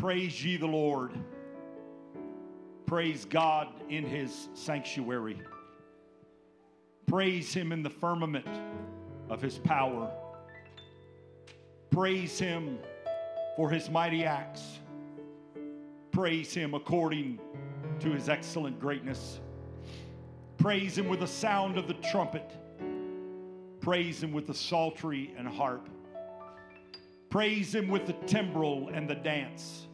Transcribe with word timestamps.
Praise 0.00 0.42
ye 0.42 0.56
the 0.56 0.66
Lord. 0.66 1.12
Praise 2.86 3.26
God 3.26 3.68
in 3.90 4.02
his 4.02 4.48
sanctuary. 4.54 5.38
Praise 7.06 7.52
him 7.52 7.70
in 7.70 7.82
the 7.82 7.90
firmament 7.90 8.48
of 9.28 9.42
his 9.42 9.58
power. 9.58 10.10
Praise 11.90 12.38
him 12.38 12.78
for 13.56 13.68
his 13.68 13.90
mighty 13.90 14.24
acts. 14.24 14.78
Praise 16.12 16.54
him 16.54 16.72
according 16.72 17.38
to 17.98 18.10
his 18.10 18.30
excellent 18.30 18.80
greatness. 18.80 19.38
Praise 20.56 20.96
him 20.96 21.10
with 21.10 21.20
the 21.20 21.26
sound 21.26 21.76
of 21.76 21.86
the 21.86 21.94
trumpet. 22.10 22.50
Praise 23.80 24.22
him 24.22 24.32
with 24.32 24.46
the 24.46 24.54
psaltery 24.54 25.34
and 25.36 25.46
harp. 25.46 25.90
Praise 27.28 27.74
him 27.74 27.88
with 27.88 28.06
the 28.06 28.14
timbrel 28.26 28.88
and 28.94 29.06
the 29.06 29.14
dance. 29.14 29.88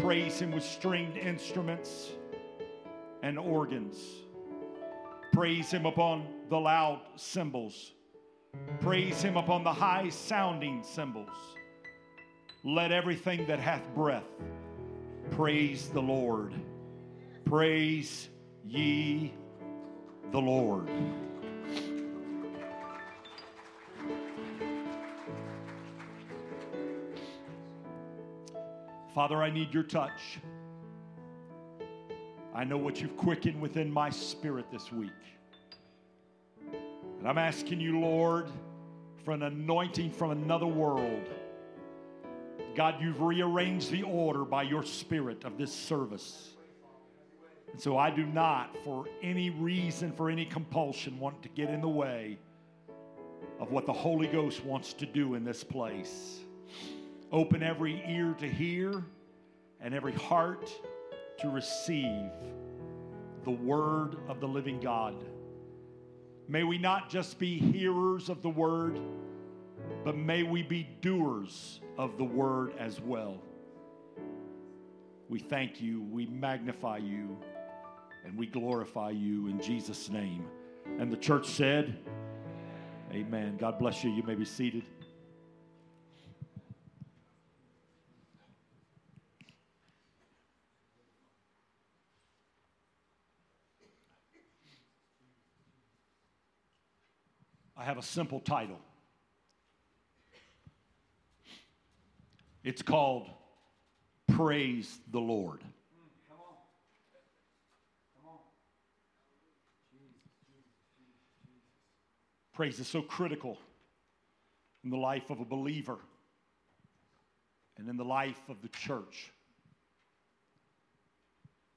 Praise 0.00 0.40
him 0.40 0.52
with 0.52 0.64
stringed 0.64 1.16
instruments 1.18 2.10
and 3.22 3.38
organs. 3.38 3.96
Praise 5.32 5.70
him 5.70 5.84
upon 5.84 6.26
the 6.48 6.58
loud 6.58 7.00
cymbals. 7.16 7.92
Praise 8.80 9.20
him 9.20 9.36
upon 9.36 9.62
the 9.62 9.72
high 9.72 10.08
sounding 10.08 10.82
cymbals. 10.82 11.28
Let 12.64 12.92
everything 12.92 13.46
that 13.46 13.60
hath 13.60 13.86
breath 13.94 14.24
praise 15.30 15.88
the 15.88 16.02
Lord. 16.02 16.54
Praise 17.44 18.28
ye 18.66 19.32
the 20.32 20.40
Lord. 20.40 20.88
Father, 29.20 29.42
I 29.42 29.50
need 29.50 29.74
your 29.74 29.82
touch. 29.82 30.38
I 32.54 32.64
know 32.64 32.78
what 32.78 33.02
you've 33.02 33.18
quickened 33.18 33.60
within 33.60 33.92
my 33.92 34.08
spirit 34.08 34.70
this 34.72 34.90
week. 34.90 35.10
And 37.18 37.28
I'm 37.28 37.36
asking 37.36 37.82
you, 37.82 38.00
Lord, 38.00 38.48
for 39.22 39.32
an 39.32 39.42
anointing 39.42 40.12
from 40.12 40.30
another 40.30 40.66
world. 40.66 41.28
God, 42.74 42.94
you've 43.02 43.20
rearranged 43.20 43.90
the 43.90 44.04
order 44.04 44.46
by 44.46 44.62
your 44.62 44.82
spirit 44.82 45.44
of 45.44 45.58
this 45.58 45.70
service. 45.70 46.52
And 47.72 47.78
so 47.78 47.98
I 47.98 48.08
do 48.08 48.24
not, 48.24 48.74
for 48.84 49.04
any 49.22 49.50
reason, 49.50 50.12
for 50.12 50.30
any 50.30 50.46
compulsion, 50.46 51.20
want 51.20 51.42
to 51.42 51.50
get 51.50 51.68
in 51.68 51.82
the 51.82 51.88
way 51.88 52.38
of 53.60 53.70
what 53.70 53.84
the 53.84 53.92
Holy 53.92 54.28
Ghost 54.28 54.64
wants 54.64 54.94
to 54.94 55.04
do 55.04 55.34
in 55.34 55.44
this 55.44 55.62
place. 55.62 56.40
Open 57.32 57.62
every 57.62 58.02
ear 58.08 58.34
to 58.40 58.48
hear 58.48 59.04
and 59.82 59.94
every 59.94 60.12
heart 60.12 60.70
to 61.38 61.48
receive 61.48 62.30
the 63.44 63.50
word 63.50 64.16
of 64.28 64.40
the 64.40 64.46
living 64.46 64.80
God. 64.80 65.24
May 66.48 66.64
we 66.64 66.78
not 66.78 67.08
just 67.08 67.38
be 67.38 67.58
hearers 67.58 68.28
of 68.28 68.42
the 68.42 68.48
word, 68.48 69.00
but 70.04 70.16
may 70.16 70.42
we 70.42 70.62
be 70.62 70.88
doers 71.00 71.80
of 71.96 72.18
the 72.18 72.24
word 72.24 72.74
as 72.78 73.00
well. 73.00 73.40
We 75.28 75.38
thank 75.38 75.80
you, 75.80 76.02
we 76.10 76.26
magnify 76.26 76.98
you, 76.98 77.38
and 78.24 78.36
we 78.36 78.46
glorify 78.46 79.10
you 79.10 79.46
in 79.46 79.60
Jesus' 79.60 80.10
name. 80.10 80.44
And 80.98 81.10
the 81.10 81.16
church 81.16 81.46
said, 81.46 81.96
Amen. 83.12 83.56
God 83.56 83.78
bless 83.78 84.04
you. 84.04 84.10
You 84.10 84.22
may 84.22 84.34
be 84.34 84.44
seated. 84.44 84.84
I 97.80 97.84
have 97.84 97.96
a 97.96 98.02
simple 98.02 98.40
title. 98.40 98.78
It's 102.62 102.82
called 102.82 103.30
Praise 104.28 104.98
the 105.10 105.18
Lord. 105.18 105.64
Praise 112.52 112.78
is 112.78 112.86
so 112.86 113.00
critical 113.00 113.56
in 114.84 114.90
the 114.90 114.98
life 114.98 115.30
of 115.30 115.40
a 115.40 115.46
believer 115.46 115.96
and 117.78 117.88
in 117.88 117.96
the 117.96 118.04
life 118.04 118.42
of 118.50 118.60
the 118.60 118.68
church. 118.68 119.32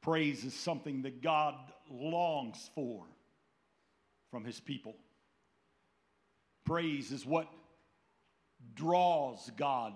Praise 0.02 0.44
is 0.44 0.54
something 0.54 1.04
that 1.04 1.22
God 1.22 1.56
longs 1.90 2.70
for 2.76 3.06
from 4.30 4.44
his 4.44 4.60
people. 4.60 4.98
Praise 6.66 7.12
is 7.12 7.26
what 7.26 7.48
draws 8.76 9.52
God 9.58 9.94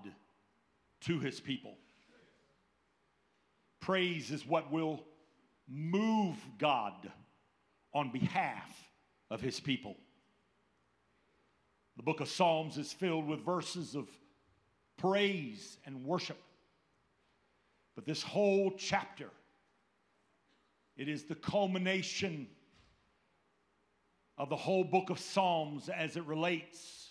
to 1.01 1.19
his 1.19 1.39
people. 1.39 1.75
Praise 3.79 4.31
is 4.31 4.45
what 4.45 4.71
will 4.71 5.03
move 5.67 6.35
God 6.57 7.11
on 7.93 8.11
behalf 8.11 8.69
of 9.29 9.41
his 9.41 9.59
people. 9.59 9.95
The 11.95 12.03
book 12.03 12.19
of 12.19 12.29
Psalms 12.29 12.77
is 12.77 12.93
filled 12.93 13.27
with 13.27 13.45
verses 13.45 13.95
of 13.95 14.07
praise 14.97 15.77
and 15.85 16.05
worship. 16.05 16.37
But 17.95 18.05
this 18.05 18.21
whole 18.21 18.71
chapter, 18.77 19.29
it 20.95 21.07
is 21.09 21.23
the 21.23 21.35
culmination 21.35 22.47
of 24.37 24.49
the 24.49 24.55
whole 24.55 24.83
book 24.83 25.09
of 25.09 25.19
Psalms 25.19 25.89
as 25.89 26.15
it 26.15 26.25
relates 26.25 27.09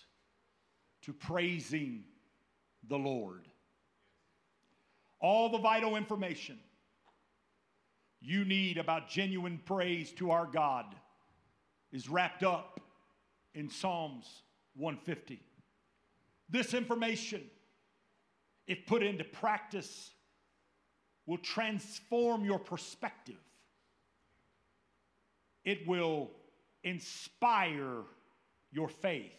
to 1.03 1.13
praising 1.13 2.03
the 2.87 2.97
Lord. 2.97 3.47
All 5.19 5.49
the 5.49 5.57
vital 5.57 5.95
information 5.95 6.59
you 8.21 8.45
need 8.45 8.77
about 8.77 9.09
genuine 9.09 9.59
praise 9.65 10.11
to 10.13 10.31
our 10.31 10.45
God 10.45 10.85
is 11.91 12.09
wrapped 12.09 12.43
up 12.43 12.79
in 13.53 13.69
Psalms 13.69 14.43
150. 14.75 15.41
This 16.49 16.73
information, 16.73 17.43
if 18.67 18.85
put 18.85 19.03
into 19.03 19.23
practice, 19.23 20.11
will 21.25 21.37
transform 21.37 22.45
your 22.45 22.59
perspective. 22.59 23.35
It 25.65 25.85
will 25.85 26.31
inspire 26.87 28.03
your 28.71 28.87
faith. 28.87 29.31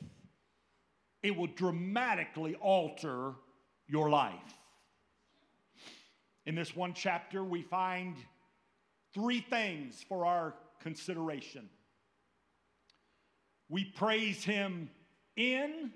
It 1.23 1.37
will 1.37 1.49
dramatically 1.49 2.55
alter 2.57 3.33
your 3.87 4.11
life. 4.11 4.35
In 6.47 6.55
this 6.55 6.75
one 6.75 6.95
chapter, 6.95 7.45
we 7.45 7.63
find 7.63 8.17
three 9.13 9.41
things 9.41 10.05
for 10.09 10.25
our 10.25 10.55
consideration. 10.81 11.69
We 13.69 13.85
praise 13.85 14.45
Him 14.45 14.89
in, 15.37 15.91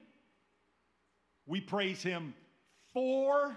we 1.47 1.61
praise 1.61 2.03
Him 2.03 2.35
for, 2.93 3.57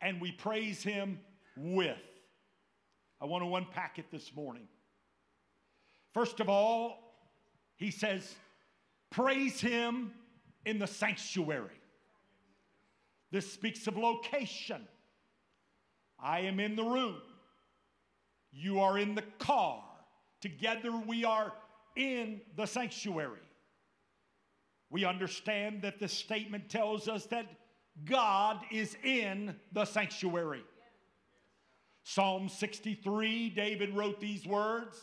and 0.00 0.20
we 0.20 0.32
praise 0.32 0.82
Him 0.82 1.20
with. 1.56 1.98
I 3.20 3.26
want 3.26 3.44
to 3.44 3.54
unpack 3.54 3.98
it 3.98 4.06
this 4.10 4.34
morning. 4.34 4.66
First 6.12 6.40
of 6.40 6.48
all, 6.48 6.98
he 7.76 7.90
says, 7.90 8.34
praise 9.10 9.60
him 9.60 10.12
in 10.66 10.78
the 10.78 10.86
sanctuary. 10.86 11.80
This 13.30 13.50
speaks 13.50 13.86
of 13.86 13.96
location. 13.96 14.86
I 16.20 16.40
am 16.40 16.60
in 16.60 16.76
the 16.76 16.84
room. 16.84 17.16
You 18.52 18.80
are 18.80 18.98
in 18.98 19.14
the 19.14 19.24
car. 19.38 19.82
Together 20.40 20.92
we 20.92 21.24
are 21.24 21.52
in 21.96 22.40
the 22.56 22.66
sanctuary. 22.66 23.38
We 24.90 25.06
understand 25.06 25.82
that 25.82 25.98
this 25.98 26.12
statement 26.12 26.68
tells 26.68 27.08
us 27.08 27.24
that 27.26 27.46
God 28.04 28.60
is 28.70 28.96
in 29.02 29.56
the 29.72 29.86
sanctuary. 29.86 30.62
Psalm 32.04 32.48
63, 32.48 33.50
David 33.50 33.94
wrote 33.94 34.20
these 34.20 34.46
words 34.46 34.98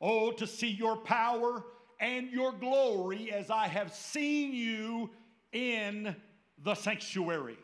Oh, 0.00 0.30
to 0.32 0.46
see 0.46 0.70
your 0.70 0.96
power 0.96 1.64
and 2.00 2.30
your 2.30 2.52
glory 2.52 3.30
as 3.30 3.50
I 3.50 3.68
have 3.68 3.94
seen 3.94 4.54
you 4.54 5.10
in 5.52 6.16
the 6.62 6.74
sanctuary. 6.74 7.58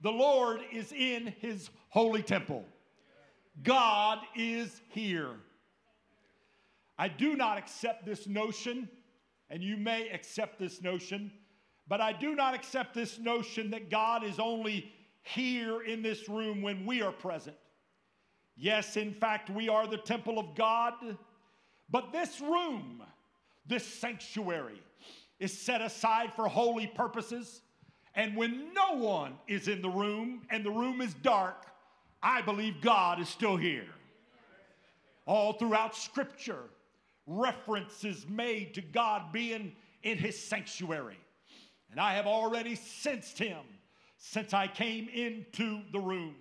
The 0.00 0.10
Lord 0.10 0.60
is 0.72 0.92
in 0.92 1.34
his 1.40 1.70
holy 1.88 2.22
temple. 2.22 2.64
God 3.62 4.18
is 4.34 4.80
here. 4.90 5.30
I 6.98 7.08
do 7.08 7.36
not 7.36 7.58
accept 7.58 8.06
this 8.06 8.26
notion, 8.26 8.88
and 9.50 9.62
you 9.62 9.76
may 9.76 10.08
accept 10.08 10.58
this 10.58 10.82
notion, 10.82 11.30
but 11.88 12.00
I 12.00 12.12
do 12.12 12.34
not 12.34 12.54
accept 12.54 12.94
this 12.94 13.18
notion 13.18 13.70
that 13.70 13.90
God 13.90 14.24
is 14.24 14.38
only 14.38 14.92
here 15.22 15.82
in 15.82 16.02
this 16.02 16.28
room 16.28 16.62
when 16.62 16.86
we 16.86 17.02
are 17.02 17.12
present. 17.12 17.56
Yes, 18.56 18.96
in 18.96 19.12
fact, 19.12 19.50
we 19.50 19.68
are 19.68 19.86
the 19.86 19.98
temple 19.98 20.38
of 20.38 20.54
God, 20.54 20.94
but 21.90 22.12
this 22.12 22.40
room, 22.40 23.02
this 23.66 23.86
sanctuary, 23.86 24.82
is 25.38 25.56
set 25.56 25.80
aside 25.80 26.32
for 26.34 26.48
holy 26.48 26.86
purposes. 26.86 27.60
And 28.14 28.36
when 28.36 28.72
no 28.72 28.96
one 28.96 29.34
is 29.46 29.68
in 29.68 29.82
the 29.82 29.90
room 29.90 30.42
and 30.50 30.64
the 30.64 30.70
room 30.70 31.00
is 31.00 31.14
dark, 31.14 31.66
I 32.22 32.40
believe 32.42 32.80
God 32.80 33.20
is 33.20 33.28
still 33.28 33.56
here. 33.56 33.86
All 35.26 35.52
throughout 35.52 35.94
Scripture, 35.94 36.64
references 37.26 38.26
made 38.28 38.74
to 38.74 38.80
God 38.80 39.32
being 39.32 39.72
in 40.02 40.16
his 40.18 40.38
sanctuary. 40.40 41.18
And 41.90 42.00
I 42.00 42.14
have 42.14 42.26
already 42.26 42.74
sensed 42.74 43.38
him 43.38 43.60
since 44.18 44.54
I 44.54 44.66
came 44.66 45.08
into 45.08 45.80
the 45.92 46.00
room. 46.00 46.34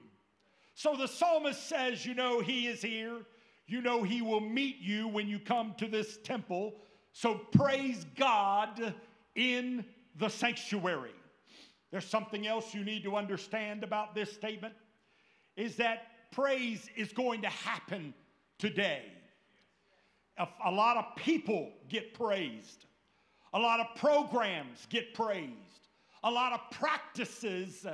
So 0.75 0.95
the 0.95 1.07
psalmist 1.07 1.67
says, 1.67 2.05
You 2.05 2.13
know, 2.13 2.41
he 2.41 2.67
is 2.67 2.81
here. 2.81 3.25
You 3.67 3.81
know, 3.81 4.03
he 4.03 4.21
will 4.21 4.41
meet 4.41 4.77
you 4.79 5.07
when 5.07 5.27
you 5.27 5.39
come 5.39 5.73
to 5.77 5.87
this 5.87 6.17
temple. 6.23 6.75
So 7.13 7.35
praise 7.35 8.05
God 8.15 8.93
in 9.35 9.85
the 10.17 10.29
sanctuary. 10.29 11.15
There's 11.91 12.05
something 12.05 12.45
else 12.45 12.73
you 12.73 12.83
need 12.83 13.03
to 13.03 13.15
understand 13.15 13.83
about 13.83 14.13
this 14.13 14.31
statement 14.31 14.73
is 15.55 15.77
that 15.77 16.07
praise 16.31 16.89
is 16.95 17.11
going 17.13 17.41
to 17.41 17.49
happen 17.49 18.13
today. 18.59 19.03
A, 20.37 20.47
a 20.65 20.71
lot 20.71 20.97
of 20.97 21.15
people 21.15 21.71
get 21.89 22.13
praised. 22.13 22.85
A 23.53 23.59
lot 23.59 23.79
of 23.79 23.87
programs 23.95 24.85
get 24.89 25.13
praised. 25.13 25.51
A 26.23 26.29
lot 26.29 26.51
of 26.51 26.59
practices 26.71 27.85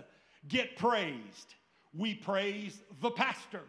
get 0.47 0.75
praised. 0.75 1.56
We 1.94 2.15
praise 2.15 2.81
the 3.01 3.12
pastor. 3.12 3.62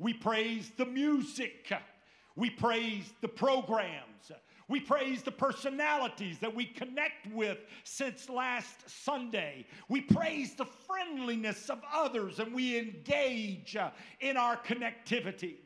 We 0.00 0.14
praise 0.14 0.72
the 0.78 0.86
music. 0.86 1.70
We 2.34 2.48
praise 2.48 3.12
the 3.20 3.28
programs. 3.28 4.32
We 4.66 4.80
praise 4.80 5.22
the 5.22 5.32
personalities 5.32 6.38
that 6.38 6.54
we 6.54 6.64
connect 6.64 7.26
with 7.34 7.58
since 7.84 8.30
last 8.30 8.88
Sunday. 9.04 9.66
We 9.88 10.00
praise 10.00 10.54
the 10.54 10.64
friendliness 10.64 11.68
of 11.68 11.82
others 11.92 12.38
and 12.38 12.54
we 12.54 12.78
engage 12.78 13.76
uh, 13.76 13.90
in 14.20 14.36
our 14.36 14.56
connectivity. 14.56 15.56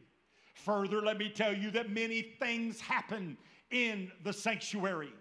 Further, 0.55 1.01
let 1.01 1.19
me 1.19 1.29
tell 1.29 1.55
you 1.55 1.71
that 1.73 1.91
many 1.91 2.23
things 2.41 2.81
happen 2.81 3.37
in 3.71 4.11
the 4.25 4.33
sanctuary. 4.33 5.13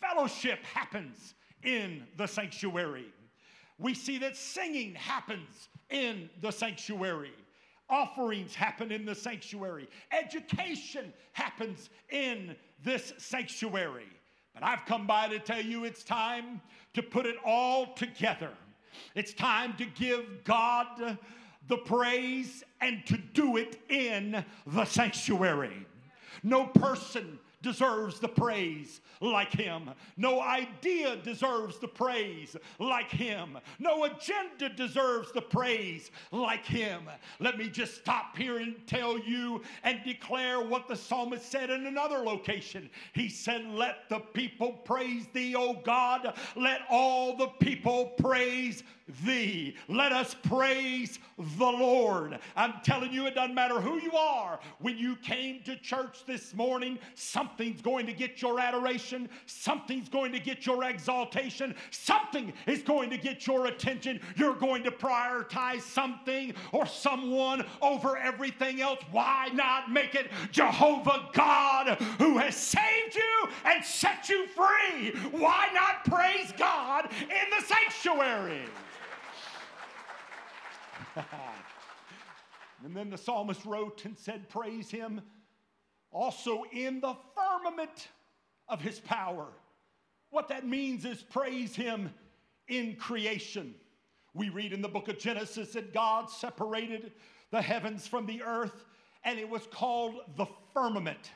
Fellowship 0.00 0.62
happens 0.64 1.34
in 1.64 2.04
the 2.16 2.26
sanctuary. 2.26 3.06
We 3.78 3.94
see 3.94 4.18
that 4.18 4.36
singing 4.36 4.94
happens 4.94 5.68
in 5.90 6.28
the 6.42 6.50
sanctuary. 6.50 7.32
Offerings 7.92 8.54
happen 8.54 8.90
in 8.90 9.04
the 9.04 9.14
sanctuary. 9.14 9.86
Education 10.10 11.12
happens 11.32 11.90
in 12.10 12.56
this 12.82 13.12
sanctuary. 13.18 14.08
But 14.54 14.64
I've 14.64 14.86
come 14.86 15.06
by 15.06 15.28
to 15.28 15.38
tell 15.38 15.60
you 15.60 15.84
it's 15.84 16.02
time 16.02 16.62
to 16.94 17.02
put 17.02 17.26
it 17.26 17.36
all 17.44 17.92
together. 17.92 18.50
It's 19.14 19.34
time 19.34 19.74
to 19.76 19.84
give 19.84 20.42
God 20.42 21.18
the 21.68 21.76
praise 21.76 22.64
and 22.80 23.04
to 23.06 23.18
do 23.18 23.58
it 23.58 23.78
in 23.90 24.42
the 24.66 24.84
sanctuary. 24.86 25.86
No 26.42 26.66
person 26.66 27.38
deserves 27.62 28.18
the 28.20 28.28
praise 28.28 29.00
like 29.20 29.52
him. 29.52 29.90
No 30.16 30.40
idea 30.40 31.16
deserves 31.16 31.78
the 31.78 31.88
praise 31.88 32.56
like 32.78 33.10
him. 33.10 33.58
No 33.78 34.04
agenda 34.04 34.68
deserves 34.68 35.32
the 35.32 35.40
praise 35.40 36.10
like 36.32 36.66
him. 36.66 37.02
Let 37.38 37.58
me 37.58 37.68
just 37.68 37.94
stop 37.94 38.36
here 38.36 38.58
and 38.58 38.74
tell 38.86 39.18
you 39.18 39.62
and 39.84 40.00
declare 40.04 40.60
what 40.60 40.88
the 40.88 40.96
psalmist 40.96 41.50
said 41.50 41.70
in 41.70 41.86
another 41.86 42.18
location. 42.18 42.90
He 43.12 43.28
said, 43.28 43.64
Let 43.66 44.08
the 44.08 44.18
people 44.18 44.72
praise 44.72 45.26
thee, 45.32 45.54
O 45.54 45.74
God. 45.74 46.34
Let 46.56 46.82
all 46.90 47.36
the 47.36 47.48
people 47.48 48.06
praise 48.18 48.82
thee. 49.24 49.76
Let 49.88 50.12
us 50.12 50.34
praise 50.34 51.18
the 51.38 51.64
Lord. 51.64 52.38
I'm 52.56 52.74
telling 52.84 53.12
you, 53.12 53.26
it 53.26 53.34
doesn't 53.34 53.54
matter 53.54 53.80
who 53.80 54.00
you 54.00 54.12
are. 54.12 54.60
When 54.78 54.96
you 54.96 55.16
came 55.16 55.62
to 55.64 55.76
church 55.76 56.24
this 56.26 56.54
morning, 56.54 56.98
something's 57.14 57.82
going 57.82 58.06
to 58.06 58.12
get 58.12 58.40
your 58.40 58.60
adoration, 58.60 59.28
something's 59.46 60.08
going 60.08 60.32
to 60.32 60.38
get 60.38 60.66
your 60.66 60.84
exaltation, 60.84 61.74
something 61.90 62.52
is 62.66 62.82
going 62.82 63.10
to 63.10 63.16
get 63.16 63.46
your 63.46 63.66
attention. 63.66 64.20
You're 64.36 64.54
going 64.54 64.82
to 64.84 64.90
prioritize 64.90 65.82
something 65.82 66.54
or 66.72 66.86
someone 66.86 67.64
over 67.80 68.16
everything 68.16 68.80
else. 68.80 69.00
Why 69.10 69.48
not 69.52 69.90
make 69.90 70.14
it 70.14 70.30
Jehovah 70.50 71.28
God 71.32 72.00
who 72.18 72.38
has 72.38 72.56
saved 72.56 73.14
you 73.14 73.48
and 73.64 73.84
set 73.84 74.28
you 74.28 74.46
free? 74.48 75.10
Why 75.30 75.68
not 75.74 76.04
praise 76.04 76.52
God 76.56 77.08
in 77.22 77.50
the 77.58 77.64
sanctuary? 77.66 78.62
and 82.84 82.96
then 82.96 83.10
the 83.10 83.18
psalmist 83.18 83.64
wrote 83.64 84.04
and 84.04 84.16
said, 84.16 84.48
Praise 84.48 84.90
him 84.90 85.20
also 86.10 86.64
in 86.72 87.00
the 87.00 87.14
firmament 87.34 88.08
of 88.68 88.80
his 88.80 89.00
power. 89.00 89.46
What 90.30 90.48
that 90.48 90.66
means 90.66 91.04
is 91.04 91.22
praise 91.22 91.74
him 91.74 92.12
in 92.68 92.96
creation. 92.96 93.74
We 94.34 94.48
read 94.48 94.72
in 94.72 94.80
the 94.80 94.88
book 94.88 95.08
of 95.08 95.18
Genesis 95.18 95.72
that 95.72 95.92
God 95.92 96.30
separated 96.30 97.12
the 97.50 97.60
heavens 97.60 98.06
from 98.06 98.24
the 98.24 98.42
earth, 98.42 98.84
and 99.24 99.38
it 99.38 99.48
was 99.48 99.66
called 99.66 100.14
the 100.36 100.46
firmament 100.72 101.30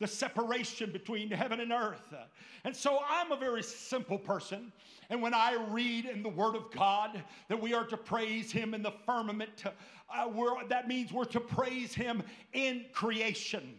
the 0.00 0.06
separation 0.06 0.92
between 0.92 1.30
heaven 1.30 1.60
and 1.60 1.72
earth. 1.72 2.14
And 2.64 2.74
so 2.74 3.00
I'm 3.08 3.32
a 3.32 3.36
very 3.36 3.62
simple 3.62 4.18
person. 4.18 4.72
And 5.10 5.22
when 5.22 5.34
I 5.34 5.54
read 5.70 6.04
in 6.04 6.22
the 6.22 6.28
Word 6.28 6.54
of 6.54 6.70
God 6.70 7.22
that 7.48 7.60
we 7.60 7.74
are 7.74 7.86
to 7.86 7.96
praise 7.96 8.52
Him 8.52 8.74
in 8.74 8.82
the 8.82 8.92
firmament, 9.06 9.64
uh, 10.14 10.54
that 10.68 10.88
means 10.88 11.12
we're 11.12 11.24
to 11.26 11.40
praise 11.40 11.94
Him 11.94 12.22
in 12.52 12.86
creation. 12.92 13.78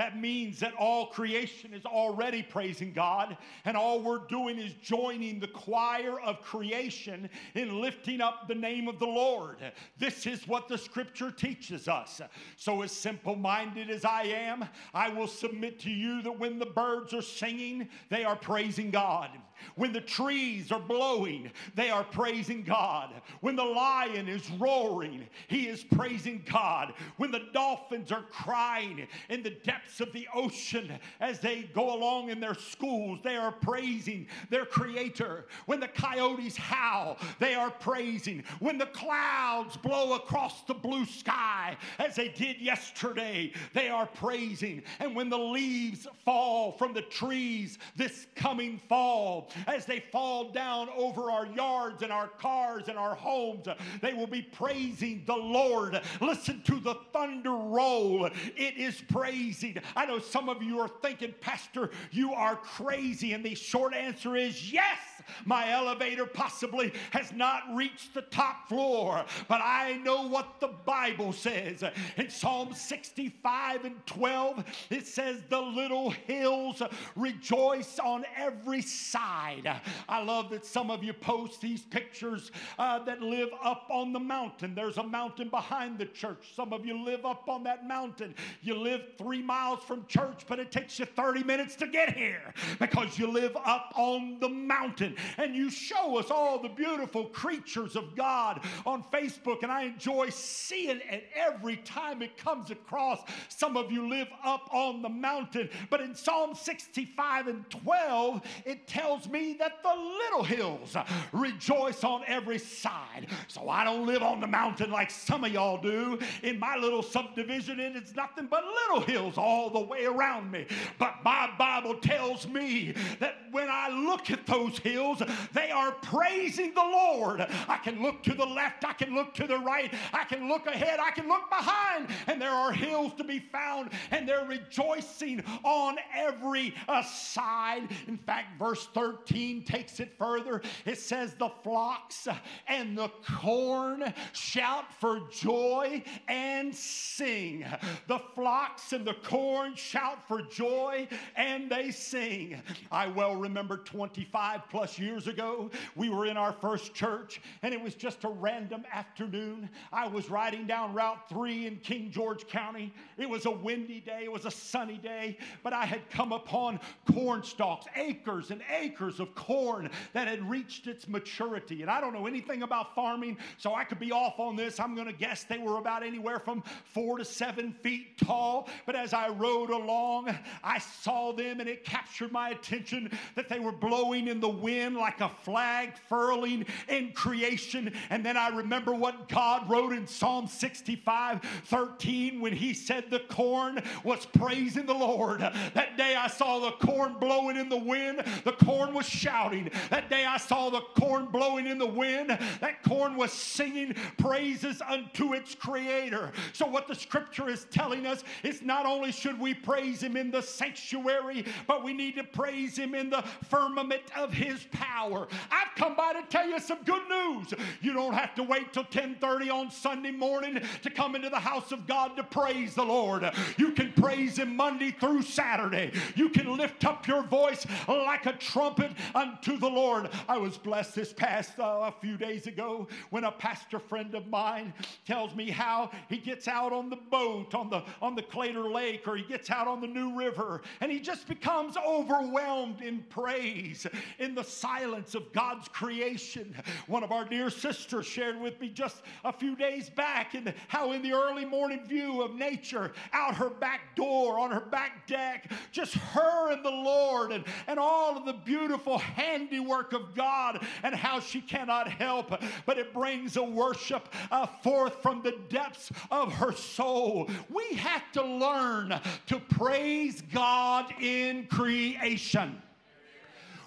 That 0.00 0.18
means 0.18 0.60
that 0.60 0.72
all 0.78 1.08
creation 1.08 1.74
is 1.74 1.84
already 1.84 2.42
praising 2.42 2.94
God, 2.94 3.36
and 3.66 3.76
all 3.76 4.00
we're 4.00 4.26
doing 4.28 4.56
is 4.58 4.72
joining 4.80 5.40
the 5.40 5.48
choir 5.48 6.18
of 6.22 6.40
creation 6.40 7.28
in 7.54 7.82
lifting 7.82 8.22
up 8.22 8.48
the 8.48 8.54
name 8.54 8.88
of 8.88 8.98
the 8.98 9.04
Lord. 9.04 9.58
This 9.98 10.26
is 10.26 10.48
what 10.48 10.68
the 10.68 10.78
scripture 10.78 11.30
teaches 11.30 11.86
us. 11.86 12.22
So, 12.56 12.80
as 12.80 12.92
simple 12.92 13.36
minded 13.36 13.90
as 13.90 14.06
I 14.06 14.22
am, 14.22 14.66
I 14.94 15.10
will 15.10 15.26
submit 15.26 15.78
to 15.80 15.90
you 15.90 16.22
that 16.22 16.38
when 16.38 16.58
the 16.58 16.64
birds 16.64 17.12
are 17.12 17.20
singing, 17.20 17.86
they 18.08 18.24
are 18.24 18.36
praising 18.36 18.90
God. 18.90 19.28
When 19.74 19.92
the 19.92 20.00
trees 20.00 20.72
are 20.72 20.80
blowing, 20.80 21.50
they 21.74 21.90
are 21.90 22.04
praising 22.04 22.62
God. 22.62 23.10
When 23.42 23.56
the 23.56 23.64
lion 23.64 24.28
is 24.28 24.50
roaring, 24.52 25.26
he 25.48 25.68
is 25.68 25.84
praising 25.84 26.42
God. 26.50 26.94
When 27.18 27.30
the 27.30 27.48
dolphins 27.52 28.10
are 28.10 28.24
crying 28.30 29.06
in 29.28 29.42
the 29.42 29.50
depths 29.50 29.89
of 29.98 30.12
the 30.12 30.28
ocean 30.34 30.92
as 31.20 31.40
they 31.40 31.62
go 31.74 31.94
along 31.94 32.30
in 32.30 32.38
their 32.38 32.54
schools, 32.54 33.18
they 33.24 33.36
are 33.36 33.50
praising 33.50 34.28
their 34.50 34.64
creator. 34.64 35.46
When 35.66 35.80
the 35.80 35.88
coyotes 35.88 36.56
howl, 36.56 37.18
they 37.38 37.54
are 37.54 37.70
praising. 37.70 38.44
When 38.60 38.78
the 38.78 38.86
clouds 38.86 39.76
blow 39.76 40.14
across 40.14 40.62
the 40.62 40.74
blue 40.74 41.06
sky 41.06 41.76
as 41.98 42.14
they 42.14 42.28
did 42.28 42.60
yesterday, 42.60 43.52
they 43.74 43.88
are 43.88 44.06
praising. 44.06 44.82
And 45.00 45.16
when 45.16 45.28
the 45.28 45.38
leaves 45.38 46.06
fall 46.24 46.72
from 46.72 46.92
the 46.92 47.02
trees 47.02 47.78
this 47.96 48.26
coming 48.36 48.78
fall, 48.88 49.50
as 49.66 49.86
they 49.86 50.00
fall 50.00 50.50
down 50.50 50.88
over 50.96 51.30
our 51.30 51.46
yards 51.46 52.02
and 52.02 52.12
our 52.12 52.28
cars 52.28 52.88
and 52.88 52.98
our 52.98 53.14
homes. 53.14 53.66
They 54.00 54.12
will 54.12 54.26
be 54.26 54.42
praising 54.42 55.22
the 55.26 55.36
Lord. 55.36 56.00
Listen 56.20 56.62
to 56.62 56.80
the 56.80 56.94
thunder 57.12 57.50
roll. 57.52 58.26
It 58.26 58.76
is 58.76 59.02
praising. 59.08 59.69
I 59.96 60.06
know 60.06 60.18
some 60.18 60.48
of 60.48 60.62
you 60.62 60.80
are 60.80 60.88
thinking, 60.88 61.34
Pastor, 61.40 61.90
you 62.10 62.32
are 62.32 62.56
crazy. 62.56 63.32
And 63.32 63.44
the 63.44 63.54
short 63.54 63.94
answer 63.94 64.36
is 64.36 64.72
yes, 64.72 64.98
my 65.44 65.70
elevator 65.70 66.26
possibly 66.26 66.92
has 67.10 67.32
not 67.32 67.62
reached 67.74 68.14
the 68.14 68.22
top 68.22 68.68
floor, 68.68 69.24
but 69.48 69.60
I 69.62 69.98
know 70.04 70.26
what 70.26 70.60
the 70.60 70.68
Bible 70.68 71.32
says. 71.32 71.84
In 72.16 72.30
Psalm 72.30 72.74
65 72.74 73.84
and 73.84 74.06
12, 74.06 74.64
it 74.90 75.06
says, 75.06 75.42
The 75.48 75.60
little 75.60 76.10
hills 76.10 76.82
rejoice 77.16 77.98
on 77.98 78.24
every 78.36 78.82
side. 78.82 79.80
I 80.08 80.22
love 80.22 80.50
that 80.50 80.64
some 80.64 80.90
of 80.90 81.04
you 81.04 81.12
post 81.12 81.60
these 81.60 81.82
pictures 81.82 82.50
uh, 82.78 82.98
that 83.04 83.22
live 83.22 83.50
up 83.62 83.88
on 83.90 84.12
the 84.12 84.20
mountain. 84.20 84.74
There's 84.74 84.98
a 84.98 85.02
mountain 85.02 85.48
behind 85.48 85.98
the 85.98 86.06
church. 86.06 86.52
Some 86.54 86.72
of 86.72 86.86
you 86.86 87.04
live 87.04 87.24
up 87.24 87.48
on 87.48 87.64
that 87.64 87.86
mountain. 87.86 88.34
You 88.62 88.76
live 88.76 89.02
three 89.18 89.42
miles 89.42 89.59
miles 89.60 89.82
from 89.84 90.06
church, 90.06 90.44
but 90.48 90.58
it 90.58 90.72
takes 90.72 90.98
you 90.98 91.04
30 91.04 91.42
minutes 91.44 91.76
to 91.76 91.86
get 91.86 92.16
here 92.16 92.54
because 92.78 93.18
you 93.18 93.26
live 93.26 93.54
up 93.64 93.92
on 93.94 94.38
the 94.40 94.48
mountain 94.48 95.14
and 95.36 95.54
you 95.54 95.68
show 95.68 96.18
us 96.18 96.30
all 96.30 96.58
the 96.58 96.68
beautiful 96.68 97.26
creatures 97.26 97.94
of 97.94 98.16
God 98.16 98.62
on 98.86 99.04
Facebook. 99.12 99.62
And 99.62 99.70
I 99.70 99.82
enjoy 99.82 100.30
seeing 100.30 101.00
it 101.10 101.24
every 101.34 101.76
time 101.78 102.22
it 102.22 102.38
comes 102.38 102.70
across. 102.70 103.20
Some 103.48 103.76
of 103.76 103.92
you 103.92 104.08
live 104.08 104.28
up 104.44 104.72
on 104.72 105.02
the 105.02 105.08
mountain, 105.08 105.68
but 105.90 106.00
in 106.00 106.14
Psalm 106.14 106.54
65 106.54 107.48
and 107.48 107.68
12, 107.68 108.40
it 108.64 108.86
tells 108.86 109.28
me 109.28 109.56
that 109.58 109.82
the 109.82 109.94
little 109.94 110.44
hills 110.44 110.96
rejoice 111.32 112.02
on 112.02 112.22
every 112.26 112.58
side. 112.58 113.26
So 113.48 113.68
I 113.68 113.84
don't 113.84 114.06
live 114.06 114.22
on 114.22 114.40
the 114.40 114.46
mountain 114.46 114.90
like 114.90 115.10
some 115.10 115.44
of 115.44 115.52
y'all 115.52 115.80
do. 115.80 116.18
In 116.42 116.58
my 116.58 116.76
little 116.76 117.02
subdivision, 117.02 117.80
and 117.80 117.96
it's 117.96 118.14
nothing 118.14 118.46
but 118.46 118.64
little 118.64 119.02
hills 119.02 119.36
all 119.36 119.49
the 119.72 119.80
way 119.80 120.04
around 120.04 120.50
me. 120.50 120.66
But 120.98 121.16
my 121.24 121.50
Bible 121.58 121.94
tells 121.94 122.46
me 122.46 122.94
that 123.18 123.36
when 123.50 123.68
I 123.68 123.88
look 123.88 124.30
at 124.30 124.46
those 124.46 124.78
hills, 124.78 125.22
they 125.52 125.70
are 125.70 125.92
praising 125.92 126.72
the 126.74 126.82
Lord. 126.82 127.40
I 127.68 127.78
can 127.78 128.02
look 128.02 128.22
to 128.24 128.34
the 128.34 128.46
left, 128.46 128.84
I 128.84 128.92
can 128.92 129.14
look 129.14 129.34
to 129.34 129.46
the 129.46 129.58
right, 129.58 129.92
I 130.12 130.24
can 130.24 130.48
look 130.48 130.66
ahead, 130.66 131.00
I 131.00 131.10
can 131.10 131.28
look 131.28 131.48
behind, 131.48 132.08
and 132.26 132.40
there 132.40 132.50
are 132.50 132.72
hills 132.72 133.12
to 133.14 133.24
be 133.24 133.38
found, 133.38 133.90
and 134.10 134.28
they're 134.28 134.46
rejoicing 134.46 135.42
on 135.64 135.96
every 136.16 136.74
uh, 136.88 137.02
side. 137.02 137.88
In 138.06 138.18
fact, 138.18 138.58
verse 138.58 138.88
13 138.94 139.64
takes 139.64 140.00
it 140.00 140.12
further. 140.18 140.62
It 140.84 140.98
says, 140.98 141.34
The 141.34 141.50
flocks 141.64 142.28
and 142.68 142.96
the 142.96 143.10
corn 143.40 144.12
shout 144.32 144.92
for 145.00 145.22
joy 145.30 146.02
and 146.28 146.74
sing. 146.74 147.66
The 148.06 148.20
flocks 148.34 148.92
and 148.92 149.04
the 149.04 149.14
corn 149.14 149.39
shout 149.74 150.26
for 150.28 150.42
joy 150.42 151.08
and 151.36 151.70
they 151.70 151.90
sing. 151.90 152.60
I 152.90 153.08
well 153.08 153.36
remember 153.36 153.78
25 153.78 154.62
plus 154.70 154.98
years 154.98 155.26
ago, 155.26 155.70
we 155.96 156.10
were 156.10 156.26
in 156.26 156.36
our 156.36 156.52
first 156.52 156.94
church 156.94 157.40
and 157.62 157.74
it 157.74 157.80
was 157.80 157.94
just 157.94 158.24
a 158.24 158.28
random 158.28 158.84
afternoon. 158.92 159.68
I 159.92 160.06
was 160.06 160.30
riding 160.30 160.66
down 160.66 160.94
Route 160.94 161.28
3 161.28 161.66
in 161.66 161.76
King 161.78 162.10
George 162.10 162.46
County. 162.46 162.92
It 163.18 163.28
was 163.28 163.46
a 163.46 163.50
windy 163.50 164.00
day, 164.00 164.20
it 164.24 164.32
was 164.32 164.44
a 164.44 164.50
sunny 164.50 164.98
day, 164.98 165.38
but 165.62 165.72
I 165.72 165.84
had 165.84 166.08
come 166.10 166.32
upon 166.32 166.78
corn 167.12 167.42
stalks, 167.42 167.86
acres 167.96 168.50
and 168.50 168.62
acres 168.80 169.20
of 169.20 169.34
corn 169.34 169.90
that 170.12 170.28
had 170.28 170.48
reached 170.48 170.86
its 170.86 171.08
maturity. 171.08 171.82
And 171.82 171.90
I 171.90 172.00
don't 172.00 172.12
know 172.12 172.26
anything 172.26 172.62
about 172.62 172.94
farming, 172.94 173.38
so 173.58 173.74
I 173.74 173.84
could 173.84 173.98
be 173.98 174.12
off 174.12 174.38
on 174.38 174.56
this. 174.56 174.78
I'm 174.78 174.94
going 174.94 175.06
to 175.06 175.12
guess 175.12 175.44
they 175.44 175.58
were 175.58 175.78
about 175.78 176.02
anywhere 176.02 176.38
from 176.38 176.62
four 176.84 177.18
to 177.18 177.24
seven 177.24 177.72
feet 177.72 178.18
tall. 178.18 178.68
But 178.86 178.94
as 178.94 179.12
I 179.12 179.29
rode 179.30 179.70
along, 179.70 180.36
I 180.62 180.78
saw 180.78 181.32
them 181.32 181.60
and 181.60 181.68
it 181.68 181.84
captured 181.84 182.32
my 182.32 182.50
attention 182.50 183.10
that 183.34 183.48
they 183.48 183.58
were 183.58 183.72
blowing 183.72 184.28
in 184.28 184.40
the 184.40 184.48
wind 184.48 184.96
like 184.96 185.20
a 185.20 185.30
flag 185.42 185.92
furling 186.08 186.66
in 186.88 187.12
creation. 187.12 187.92
And 188.10 188.24
then 188.24 188.36
I 188.36 188.48
remember 188.48 188.94
what 188.94 189.28
God 189.28 189.68
wrote 189.68 189.92
in 189.92 190.06
Psalm 190.06 190.46
65 190.46 191.40
13 191.66 192.40
when 192.40 192.52
he 192.52 192.74
said 192.74 193.10
the 193.10 193.20
corn 193.20 193.82
was 194.04 194.26
praising 194.26 194.86
the 194.86 194.94
Lord. 194.94 195.40
That 195.40 195.96
day 195.96 196.14
I 196.14 196.28
saw 196.28 196.58
the 196.58 196.72
corn 196.72 197.16
blowing 197.20 197.56
in 197.56 197.68
the 197.68 197.76
wind, 197.76 198.24
the 198.44 198.52
corn 198.52 198.94
was 198.94 199.06
shouting. 199.06 199.70
That 199.90 200.10
day 200.10 200.24
I 200.24 200.36
saw 200.36 200.70
the 200.70 200.80
corn 200.98 201.26
blowing 201.26 201.66
in 201.66 201.78
the 201.78 201.86
wind, 201.86 202.30
that 202.60 202.82
corn 202.82 203.16
was 203.16 203.32
singing 203.32 203.94
praises 204.18 204.82
unto 204.86 205.34
its 205.34 205.54
creator. 205.54 206.32
So, 206.52 206.66
what 206.66 206.88
the 206.88 206.94
scripture 206.94 207.48
is 207.48 207.66
telling 207.70 208.06
us 208.06 208.24
is 208.42 208.62
not 208.62 208.86
only 208.86 209.12
should 209.20 209.38
we 209.38 209.54
praise 209.54 210.02
him 210.02 210.16
in 210.16 210.30
the 210.30 210.42
sanctuary, 210.42 211.44
but 211.66 211.84
we 211.84 211.92
need 211.92 212.16
to 212.16 212.24
praise 212.24 212.76
him 212.76 212.94
in 212.94 213.10
the 213.10 213.22
firmament 213.48 214.02
of 214.16 214.32
his 214.32 214.64
power. 214.72 215.28
I've 215.50 215.74
come 215.76 215.94
by 215.94 216.14
to 216.14 216.22
tell 216.28 216.48
you 216.48 216.58
some 216.58 216.78
good 216.84 217.02
news. 217.08 217.54
You 217.82 217.92
don't 217.92 218.14
have 218.14 218.34
to 218.36 218.42
wait 218.42 218.72
till 218.72 218.84
10:30 218.84 219.50
on 219.50 219.70
Sunday 219.70 220.10
morning 220.10 220.60
to 220.82 220.90
come 220.90 221.14
into 221.14 221.28
the 221.28 221.38
house 221.38 221.72
of 221.72 221.86
God 221.86 222.16
to 222.16 222.24
praise 222.24 222.74
the 222.74 222.84
Lord. 222.84 223.30
You 223.56 223.72
can 223.72 223.92
praise 223.92 224.38
him 224.38 224.56
Monday 224.56 224.90
through 224.90 225.22
Saturday. 225.22 225.92
You 226.14 226.30
can 226.30 226.56
lift 226.56 226.84
up 226.84 227.06
your 227.06 227.22
voice 227.22 227.66
like 227.88 228.26
a 228.26 228.32
trumpet 228.32 228.92
unto 229.14 229.58
the 229.58 229.68
Lord. 229.68 230.08
I 230.28 230.38
was 230.38 230.56
blessed 230.56 230.94
this 230.94 231.12
past 231.12 231.58
uh, 231.58 231.90
a 231.90 231.94
few 232.00 232.16
days 232.16 232.46
ago 232.46 232.88
when 233.10 233.24
a 233.24 233.32
pastor 233.32 233.78
friend 233.78 234.14
of 234.14 234.26
mine 234.28 234.72
tells 235.06 235.34
me 235.34 235.50
how 235.50 235.90
he 236.08 236.16
gets 236.16 236.48
out 236.48 236.72
on 236.72 236.88
the 236.90 236.96
boat 236.96 237.54
on 237.54 237.70
the 237.70 237.82
on 238.00 238.14
the 238.14 238.22
Claytor 238.22 238.72
Lake 238.72 239.06
or 239.10 239.16
he 239.16 239.24
gets 239.24 239.50
out 239.50 239.66
on 239.66 239.80
the 239.80 239.86
New 239.86 240.16
River 240.16 240.62
and 240.80 240.90
he 240.90 241.00
just 241.00 241.26
becomes 241.26 241.76
overwhelmed 241.76 242.80
in 242.80 243.02
praise 243.08 243.86
in 244.18 244.34
the 244.34 244.44
silence 244.44 245.14
of 245.14 245.32
God's 245.32 245.68
creation. 245.68 246.54
One 246.86 247.02
of 247.02 247.12
our 247.12 247.24
dear 247.24 247.50
sisters 247.50 248.06
shared 248.06 248.40
with 248.40 248.60
me 248.60 248.68
just 248.68 249.02
a 249.24 249.32
few 249.32 249.56
days 249.56 249.90
back 249.90 250.34
in 250.34 250.52
how 250.68 250.92
in 250.92 251.02
the 251.02 251.12
early 251.12 251.44
morning 251.44 251.84
view 251.86 252.22
of 252.22 252.34
nature 252.34 252.92
out 253.12 253.34
her 253.34 253.50
back 253.50 253.96
door 253.96 254.38
on 254.38 254.50
her 254.50 254.60
back 254.60 255.06
deck 255.06 255.50
just 255.72 255.94
her 255.94 256.52
and 256.52 256.64
the 256.64 256.70
Lord 256.70 257.32
and, 257.32 257.44
and 257.66 257.78
all 257.78 258.16
of 258.16 258.24
the 258.24 258.32
beautiful 258.32 258.98
handiwork 258.98 259.92
of 259.92 260.14
God 260.14 260.64
and 260.82 260.94
how 260.94 261.20
she 261.20 261.40
cannot 261.40 261.88
help 261.88 262.40
but 262.66 262.78
it 262.78 262.92
brings 262.92 263.36
a 263.36 263.42
worship 263.42 264.08
uh, 264.30 264.46
forth 264.46 265.02
from 265.02 265.22
the 265.22 265.36
depths 265.48 265.90
of 266.10 266.32
her 266.32 266.52
soul. 266.52 267.28
We 267.48 267.74
have 267.74 268.10
to 268.12 268.22
learn 268.22 268.99
to 269.26 269.38
praise 269.38 270.22
God 270.32 270.92
in 271.00 271.46
creation. 271.46 272.60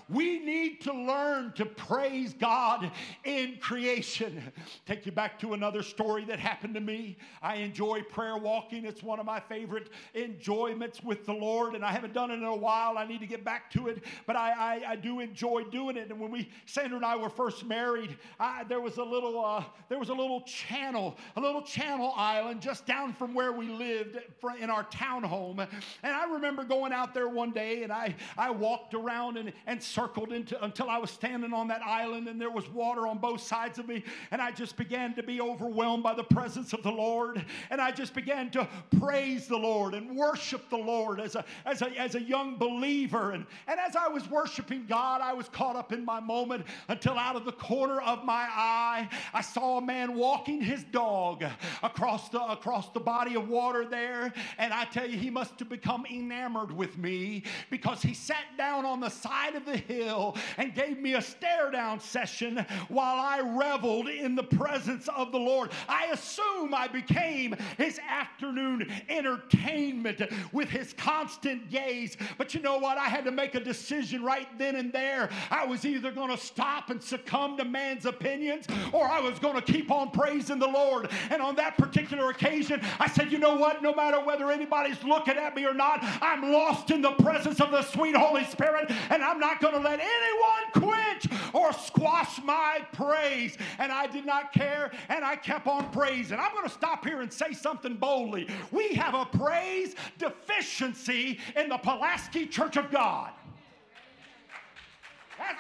We 0.10 0.40
need 0.40 0.82
to 0.82 0.94
learn 0.94 1.54
to 1.54 1.66
praise 1.66 2.34
God 2.34 2.92
in 3.24 3.58
creation. 3.60 4.44
Take 4.86 5.06
you 5.06 5.12
back 5.12 5.40
to 5.40 5.54
another 5.54 5.82
story 5.82 6.26
that 6.26 6.40
happened 6.40 6.74
to 6.76 6.82
me. 6.82 7.18
I 7.42 7.56
enjoy 7.56 8.02
prayer 8.02 8.38
walking, 8.38 8.86
it's 8.86 9.02
one 9.02 9.20
of 9.20 9.26
my 9.26 9.40
favorite 9.40 9.90
enjoyments 10.16 11.04
with 11.04 11.26
the 11.26 11.34
Lord, 11.34 11.76
and 11.76 11.84
I 11.84 11.92
haven't 11.92 12.14
done 12.14 12.32
it 12.32 12.36
in 12.36 12.44
a 12.44 12.56
while. 12.56 12.98
I 12.98 13.06
need 13.06 13.20
to 13.22 13.28
get 13.28 13.44
back 13.44 13.72
to 13.72 13.88
it, 13.88 14.04
but 14.26 14.36
I, 14.36 14.52
I, 14.52 14.92
I 14.92 14.96
do 14.96 15.20
enjoy 15.20 15.64
doing 15.66 15.98
it. 15.98 16.10
And 16.10 16.20
when 16.20 16.32
we, 16.32 16.50
Sandra 16.66 16.98
and 16.98 17.06
I 17.06 17.16
were 17.16 17.30
first 17.30 17.66
married, 17.66 18.18
I, 18.40 18.64
there 18.64 18.82
was 18.82 18.98
a 18.98 19.04
little, 19.04 19.44
uh, 19.44 19.64
there 19.90 20.00
was 20.00 20.10
a 20.10 20.14
little 20.14 20.42
channel, 20.42 21.18
a 21.36 21.42
little 21.42 21.62
channel 21.62 22.14
island 22.16 22.62
just 22.62 22.86
down 22.86 23.14
from 23.14 23.34
where 23.34 23.52
we 23.52 23.68
lived 23.68 24.18
in 24.60 24.70
our 24.70 24.84
townhome. 24.86 25.68
And 26.04 26.14
I 26.14 26.26
remember 26.26 26.64
going 26.64 26.92
out 26.94 27.14
there 27.14 27.30
one 27.30 27.52
day, 27.52 27.84
and 27.84 27.92
I, 27.92 28.16
I 28.38 28.52
walked 28.52 28.94
around 28.94 29.38
and, 29.38 29.54
and 29.68 29.82
circled 30.04 30.34
into 30.34 30.62
until 30.64 30.90
I 30.90 30.98
was 30.98 31.10
standing 31.10 31.54
on 31.54 31.68
that 31.70 31.82
island 31.82 32.28
and 32.28 32.40
there 32.40 32.50
was 32.50 32.68
water 32.70 33.08
on 33.08 33.20
both 33.20 33.42
sides 33.42 33.80
of 33.80 33.88
me. 33.88 34.04
And 34.32 34.42
I 34.42 34.52
just 34.52 34.76
began 34.76 35.14
to 35.16 35.24
be 35.24 35.40
overwhelmed 35.40 36.04
by 36.04 36.14
the 36.14 36.24
presence 36.24 36.74
of 36.74 36.84
the 36.84 36.92
Lord. 36.92 37.44
And 37.70 37.80
I 37.80 37.92
just 37.92 38.14
began 38.14 38.50
to 38.52 38.68
praise 39.00 39.48
the 39.48 39.58
Lord 39.58 39.94
and 39.94 40.18
worship 40.18 40.70
the 40.70 40.78
Lord 40.78 41.22
as 41.22 41.36
a, 41.36 41.46
as 41.66 41.82
a, 41.82 41.90
as 41.98 42.16
a 42.16 42.22
young 42.22 42.58
believer. 42.58 43.32
And, 43.32 43.46
and 43.68 43.80
as 43.80 43.96
I 43.96 44.10
was 44.10 44.30
worshiping 44.30 44.86
God, 44.90 45.22
I 45.22 45.32
was 45.34 45.48
caught 45.48 45.78
up 45.78 45.94
in 45.94 46.04
my 46.04 46.20
moment 46.20 46.66
until 46.90 47.18
out 47.18 47.38
of 47.38 47.46
the 47.46 47.54
corner 47.54 48.02
of 48.02 48.26
my 48.26 48.48
eye, 48.52 49.08
I 49.34 49.42
saw 49.42 49.78
a 49.78 49.82
man 49.82 50.16
walking 50.16 50.62
his 50.62 50.84
dog 50.84 51.46
across 51.82 52.28
the, 52.30 52.44
across 52.44 52.90
the 52.90 53.00
body 53.00 53.36
of 53.36 53.48
water 53.48 53.86
there. 53.86 54.34
And 54.58 54.74
I 54.74 54.84
tell 54.86 55.10
you, 55.10 55.18
he 55.18 55.30
must 55.30 55.58
have 55.60 55.70
become 55.70 56.06
enamored 56.12 56.76
with 56.76 56.98
me 56.98 57.44
because 57.70 58.02
he 58.02 58.14
sat 58.14 58.58
down 58.58 58.86
on 58.86 59.00
the 59.00 59.10
side 59.10 59.56
of 59.56 59.66
the 59.66 59.78
hill 59.88 60.36
and 60.58 60.74
gave 60.74 61.00
me 61.00 61.16
a 61.16 61.22
stare 61.22 61.72
down 61.72 62.00
session 62.00 62.66
while 62.90 63.20
I 63.20 63.40
reveled 63.40 64.08
in 64.08 64.36
the 64.36 64.44
presence 64.44 65.08
of 65.16 65.32
the 65.32 65.38
Lord. 65.38 65.72
I 65.88 66.06
assume 66.08 66.74
I 66.74 66.88
became 66.88 67.56
his 67.78 68.00
afternoon 68.00 68.92
entertainment 69.10 70.22
with 70.52 70.70
his 70.70 70.94
constant 70.94 71.70
gaze. 71.70 72.18
But 72.38 72.54
you 72.54 72.62
know 72.62 72.78
what? 72.78 72.98
I 72.98 73.06
had 73.06 73.26
to 73.26 73.32
make 73.32 73.56
a 73.56 73.60
decision 73.60 74.24
right 74.24 74.48
then 74.58 74.76
and 74.76 74.92
there. 74.92 75.30
I 75.50 75.66
was 75.66 75.86
either 75.86 76.12
going 76.12 76.30
to 76.30 76.38
stop 76.38 76.90
and 76.90 77.02
succumb 77.02 77.58
to 77.58 77.66
man's 77.66 78.06
opinions 78.06 78.68
or 78.92 79.08
I 79.08 79.20
was 79.20 79.40
going 79.40 79.56
to 79.56 79.62
keep 79.62 79.92
on 79.92 80.12
praising 80.12 80.60
the 80.60 80.68
Lord. 80.68 81.10
And 81.30 81.42
on 81.42 81.56
that 81.56 81.78
particular 81.78 82.30
occasion, 82.30 82.82
I 83.00 83.08
said, 83.08 83.32
you 83.32 83.38
know 83.38 83.56
what? 83.56 83.82
No 83.82 83.94
matter 83.94 84.24
whether 84.24 84.52
anybody's 84.52 85.04
looking 85.04 85.36
at 85.36 85.56
me 85.56 85.66
or 85.66 85.74
not, 85.74 86.00
I'm 86.22 86.52
lost 86.52 86.92
in 86.92 87.02
the 87.02 87.12
presence 87.12 87.60
of 87.60 87.72
the 87.72 87.82
sweet 87.82 88.16
Holy 88.16 88.46
Spirit 88.46 88.92
and 89.10 89.24
I'm 89.24 89.40
not 89.40 89.60
to 89.74 89.80
let 89.80 90.00
anyone 90.00 90.90
quench 90.90 91.28
or 91.54 91.74
squash 91.74 92.42
my 92.44 92.86
praise. 92.94 93.58
And 93.80 93.92
I 93.92 94.08
did 94.08 94.26
not 94.26 94.54
care, 94.54 94.92
and 95.10 95.24
I 95.24 95.36
kept 95.36 95.68
on 95.68 95.90
praising. 95.92 96.40
I'm 96.40 96.54
going 96.54 96.68
to 96.68 96.74
stop 96.74 97.06
here 97.06 97.22
and 97.22 97.32
say 97.32 97.54
something 97.54 97.96
boldly. 97.96 98.48
We 98.72 98.94
have 98.94 99.14
a 99.14 99.26
praise 99.26 99.96
deficiency 100.18 101.40
in 101.56 101.70
the 101.70 101.78
Pulaski 101.78 102.48
Church 102.48 102.78
of 102.78 102.92
God. 102.92 103.32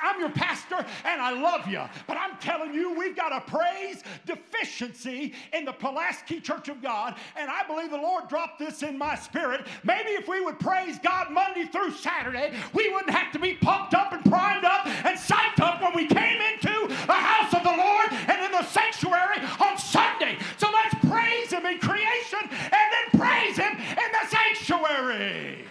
I'm 0.01 0.19
your 0.19 0.29
pastor 0.29 0.85
and 1.05 1.21
I 1.21 1.31
love 1.31 1.67
you. 1.67 1.81
But 2.07 2.17
I'm 2.17 2.37
telling 2.37 2.73
you, 2.73 2.97
we've 2.97 3.15
got 3.15 3.31
a 3.31 3.41
praise 3.41 4.03
deficiency 4.25 5.33
in 5.53 5.65
the 5.65 5.73
Pulaski 5.73 6.39
Church 6.39 6.69
of 6.69 6.81
God. 6.81 7.15
And 7.35 7.49
I 7.49 7.63
believe 7.67 7.91
the 7.91 7.97
Lord 7.97 8.27
dropped 8.27 8.59
this 8.59 8.83
in 8.83 8.97
my 8.97 9.15
spirit. 9.15 9.65
Maybe 9.83 10.11
if 10.11 10.27
we 10.27 10.41
would 10.41 10.59
praise 10.59 10.99
God 10.99 11.31
Monday 11.31 11.65
through 11.65 11.91
Saturday, 11.91 12.53
we 12.73 12.89
wouldn't 12.89 13.15
have 13.15 13.31
to 13.33 13.39
be 13.39 13.53
pumped 13.53 13.93
up 13.93 14.13
and 14.13 14.23
primed 14.25 14.65
up 14.65 14.87
and 14.87 15.17
psyched 15.17 15.59
up 15.59 15.81
when 15.81 15.93
we 15.95 16.07
came 16.07 16.41
into 16.41 16.87
the 16.87 17.13
house 17.13 17.53
of 17.53 17.63
the 17.63 17.75
Lord 17.75 18.11
and 18.11 18.45
in 18.45 18.51
the 18.51 18.63
sanctuary 18.63 19.39
on 19.59 19.77
Sunday. 19.77 20.37
So 20.57 20.69
let's 20.71 20.95
praise 21.07 21.51
Him 21.51 21.65
in 21.65 21.79
creation 21.79 22.39
and 22.41 22.71
then 22.71 23.19
praise 23.19 23.57
Him 23.57 23.77
in 23.77 24.11
the 24.11 24.27
sanctuary. 24.27 25.65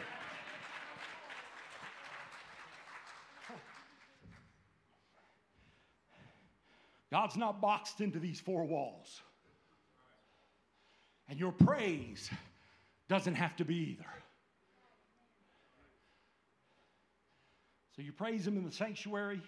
God's 7.13 7.37
not 7.37 7.61
boxed 7.61 8.01
into 8.01 8.19
these 8.19 8.41
four 8.41 8.65
walls. 8.65 9.21
And 11.29 11.39
your 11.39 11.53
praise 11.53 12.31
doesn't 13.07 13.35
have 13.35 13.55
to 13.57 13.67
be 13.67 13.75
either. 13.75 14.09
So 17.95 18.01
you 18.01 18.13
praise 18.13 18.47
Him 18.47 18.57
in 18.57 18.65
the 18.65 18.73
sanctuary 18.73 19.43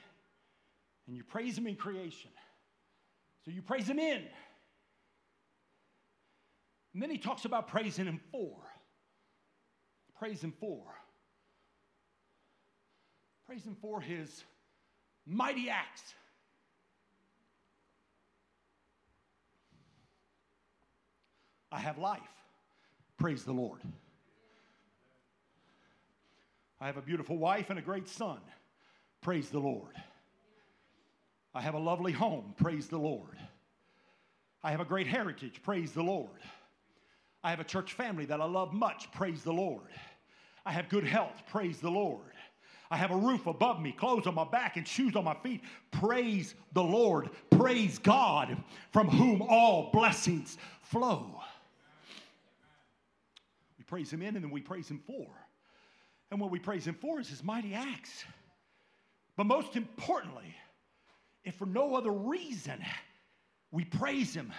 and 1.07 1.17
you 1.17 1.25
praise 1.25 1.57
Him 1.57 1.67
in 1.67 1.77
creation. 1.77 2.31
So 3.47 3.51
you 3.51 3.63
praise 3.63 3.89
Him 3.89 3.99
in. 3.99 4.23
And 6.93 7.03
then 7.03 7.09
He 7.09 7.17
talks 7.17 7.47
about 7.47 7.69
praising 7.69 8.05
Him 8.05 8.21
for. 8.31 8.59
Praise 10.19 10.45
Him 10.45 10.53
for. 10.61 10.83
Praise 13.47 13.65
Him 13.65 13.77
for 13.81 14.03
His 14.03 14.45
mighty 15.27 15.71
acts. 15.71 16.15
I 21.75 21.81
have 21.81 21.99
life. 21.99 22.21
Praise 23.19 23.43
the 23.43 23.53
Lord. 23.53 23.81
I 26.81 26.87
have 26.87 26.97
a 26.97 27.03
beautiful 27.03 27.37
wife 27.37 27.69
and 27.69 27.81
a 27.81 27.83
great 27.83 28.09
son. 28.09 28.39
Praise 29.21 29.49
the 29.51 29.59
Lord. 29.59 29.95
I 31.53 31.61
have 31.61 31.75
a 31.75 31.79
lovely 31.79 32.13
home. 32.13 32.55
Praise 32.57 32.87
the 32.87 32.99
Lord. 32.99 33.37
I 34.63 34.71
have 34.71 34.81
a 34.81 34.85
great 34.85 35.09
heritage. 35.09 35.63
Praise 35.65 35.91
the 35.91 36.03
Lord. 36.03 36.41
I 37.43 37.51
have 37.51 37.61
a 37.61 37.65
church 37.65 37.95
family 37.95 38.25
that 38.27 38.41
I 38.41 38.47
love 38.47 38.73
much. 38.73 39.11
Praise 39.11 39.43
the 39.43 39.53
Lord. 39.53 39.91
I 40.65 40.71
have 40.71 40.89
good 40.89 41.05
health. 41.05 41.43
Praise 41.49 41.81
the 41.81 41.91
Lord. 41.91 42.21
I 42.89 42.97
have 42.97 43.11
a 43.11 43.17
roof 43.17 43.49
above 43.49 43.81
me, 43.81 43.91
clothes 43.91 44.29
on 44.29 44.37
my 44.37 44.45
back, 44.45 44.77
and 44.77 44.87
shoes 44.87 45.17
on 45.17 45.25
my 45.25 45.35
feet. 45.35 45.63
Praise 45.91 46.55
the 46.73 46.83
Lord. 46.83 47.31
Praise 47.51 47.99
God, 47.99 48.57
from 48.93 49.09
whom 49.09 49.43
all 49.43 49.91
blessings 49.93 50.57
flow. 50.83 51.41
Praise 53.95 54.13
Him 54.13 54.23
in 54.23 54.35
and 54.35 54.45
then 54.45 54.51
we 54.51 54.61
praise 54.61 54.89
Him 54.89 55.01
for. 55.07 55.29
And 56.33 56.41
what 56.41 56.51
we 56.51 56.59
praise 56.59 56.85
Him 56.85 56.97
for 57.01 57.21
is 57.21 57.29
His 57.29 57.45
mighty 57.45 57.75
acts. 57.75 58.25
But 59.37 59.47
most 59.47 59.77
importantly, 59.77 60.53
if 61.45 61.55
for 61.55 61.67
no 61.67 61.95
other 61.95 62.11
reason, 62.11 62.85
we 63.71 63.85
praise 63.85 64.35
Him 64.35 64.53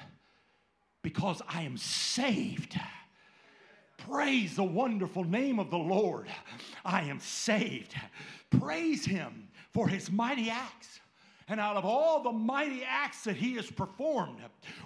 because 1.01 1.41
I 1.49 1.63
am 1.63 1.75
saved. 1.75 2.79
Praise 3.97 4.55
the 4.55 4.63
wonderful 4.63 5.25
name 5.25 5.59
of 5.59 5.69
the 5.69 5.77
Lord. 5.77 6.29
I 6.85 7.01
am 7.01 7.19
saved. 7.19 7.93
Praise 8.61 9.03
Him 9.03 9.49
for 9.73 9.89
His 9.89 10.09
mighty 10.09 10.49
acts. 10.49 11.01
And 11.47 11.59
out 11.59 11.75
of 11.75 11.85
all 11.85 12.23
the 12.23 12.31
mighty 12.31 12.83
acts 12.83 13.23
that 13.25 13.35
he 13.35 13.53
has 13.55 13.69
performed, 13.69 14.39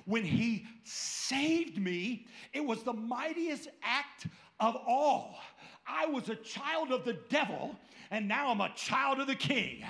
when 0.05 0.25
he 0.25 0.65
saved 0.83 1.77
me, 1.77 2.27
it 2.53 2.63
was 2.63 2.83
the 2.83 2.93
mightiest 2.93 3.69
act 3.81 4.27
of 4.59 4.75
all. 4.75 5.37
I 5.87 6.05
was 6.05 6.27
a 6.29 6.35
child 6.35 6.91
of 6.91 7.05
the 7.05 7.13
devil 7.29 7.75
and 8.11 8.27
now 8.27 8.49
I'm 8.49 8.61
a 8.61 8.71
child 8.75 9.19
of 9.19 9.27
the 9.27 9.35
king. 9.35 9.83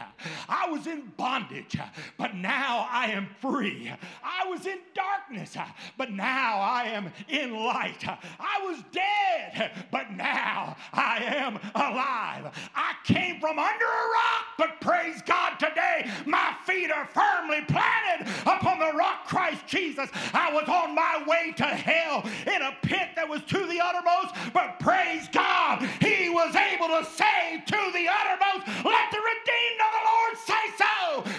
I 0.49 0.69
was 0.69 0.88
in 0.88 1.13
bondage, 1.15 1.77
but 2.17 2.35
now 2.35 2.88
I 2.91 3.07
am 3.07 3.29
free. 3.39 3.91
I 4.21 4.49
was 4.49 4.65
in 4.65 4.79
darkness, 4.93 5.55
but 5.97 6.11
now 6.11 6.59
I 6.59 6.84
am 6.86 7.13
in 7.29 7.55
light. 7.55 8.03
I 8.05 8.65
was 8.65 8.84
dead, 8.91 9.71
but 9.89 10.12
now 10.12 10.75
I 10.91 11.17
am 11.23 11.60
alive. 11.75 12.53
I 12.75 12.93
came 13.05 13.39
from 13.39 13.58
under 13.58 13.86
a 13.86 14.10
rock, 14.12 14.45
but 14.58 14.82
praise 14.82 15.21
God 15.25 15.58
today, 15.58 16.10
my 16.25 16.55
feet 16.65 16.91
are 16.91 17.05
firmly 17.05 17.62
planted 17.62 18.27
upon 18.41 18.79
the 18.79 18.97
rock 18.97 19.27
Christ 19.27 19.65
Jesus. 19.65 20.10
I 20.34 20.51
was 20.53 20.67
on 20.67 20.93
my 20.93 21.23
way 21.25 21.53
to 21.55 21.63
hell 21.63 22.27
in 22.45 22.62
a 22.62 22.75
pit 22.82 23.10
that 23.15 23.29
was 23.29 23.41
to 23.43 23.65
the 23.65 23.79
uttermost, 23.82 24.36
but 24.53 24.79
praise 24.79 25.29
God, 25.32 25.88
He 26.01 26.29
was 26.29 26.53
able 26.55 26.88
to 26.88 27.05
save 27.05 27.65
to 27.65 27.91
the 27.93 28.09
uttermost. 28.10 28.65
Let 28.86 29.06
the 29.13 29.22
redeemed 29.22 29.80
of 29.86 29.91
the 29.93 30.04
Lord 30.10 30.34
say 30.41 30.63
so. 30.78 30.93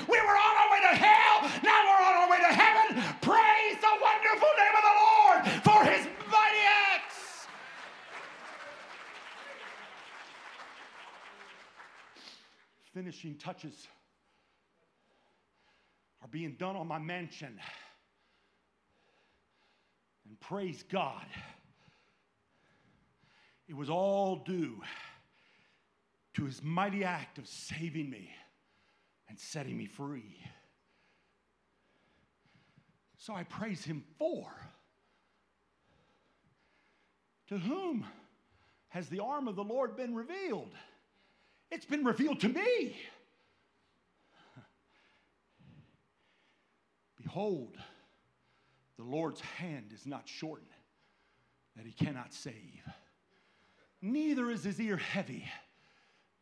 We 0.06 0.18
were 0.22 0.38
on 0.38 0.54
our 0.62 0.70
way 0.70 0.80
to 0.86 0.94
hell, 0.94 1.36
now 1.66 1.78
we're 1.86 2.04
on 2.06 2.14
our 2.22 2.30
way 2.30 2.38
to 2.38 2.52
heaven. 2.54 3.02
Praise 3.20 3.76
the 3.82 3.94
wonderful 3.98 4.52
name 4.54 4.74
of 4.78 4.84
the 4.86 4.96
Lord 5.02 5.38
for 5.66 5.80
His 5.84 6.06
mighty 6.30 6.64
acts. 6.94 7.46
Finishing 12.94 13.36
touches 13.36 13.88
are 16.22 16.28
being 16.28 16.56
done 16.58 16.76
on 16.76 16.86
my 16.86 16.98
mansion. 16.98 17.58
And 20.28 20.38
praise 20.40 20.84
God, 20.84 21.26
it 23.68 23.76
was 23.76 23.90
all 23.90 24.36
due 24.36 24.80
to 26.34 26.44
his 26.44 26.62
mighty 26.62 27.04
act 27.04 27.38
of 27.38 27.46
saving 27.46 28.08
me 28.08 28.30
and 29.28 29.38
setting 29.38 29.76
me 29.76 29.86
free. 29.86 30.36
So 33.18 33.34
I 33.34 33.44
praise 33.44 33.84
him 33.84 34.04
for. 34.18 34.50
To 37.48 37.58
whom 37.58 38.06
has 38.88 39.08
the 39.08 39.20
arm 39.20 39.48
of 39.48 39.56
the 39.56 39.64
Lord 39.64 39.96
been 39.96 40.14
revealed? 40.14 40.72
It's 41.70 41.84
been 41.84 42.04
revealed 42.04 42.40
to 42.40 42.48
me. 42.48 42.96
Behold, 47.22 47.76
the 48.96 49.04
Lord's 49.04 49.40
hand 49.40 49.92
is 49.92 50.06
not 50.06 50.28
shortened 50.28 50.66
that 51.76 51.86
he 51.86 51.92
cannot 51.92 52.34
save, 52.34 52.82
neither 54.02 54.50
is 54.50 54.64
his 54.64 54.80
ear 54.80 54.96
heavy 54.96 55.44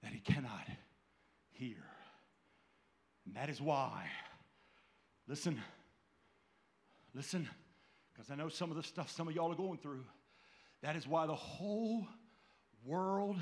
that 0.03 0.13
he 0.13 0.21
cannot 0.21 0.67
hear. 1.51 1.77
And 3.27 3.37
that 3.37 3.51
is 3.51 3.61
why, 3.61 4.07
listen, 5.27 5.61
listen, 7.15 7.49
because 8.13 8.31
I 8.31 8.35
know 8.35 8.49
some 8.49 8.71
of 8.71 8.77
the 8.77 8.83
stuff 8.83 9.11
some 9.11 9.29
of 9.29 9.35
y'all 9.35 9.53
are 9.53 9.57
going 9.57 9.79
through. 9.79 10.05
That 10.83 10.97
is 10.97 11.07
why 11.07 11.27
the 11.27 11.35
whole 11.35 12.07
world 12.85 13.37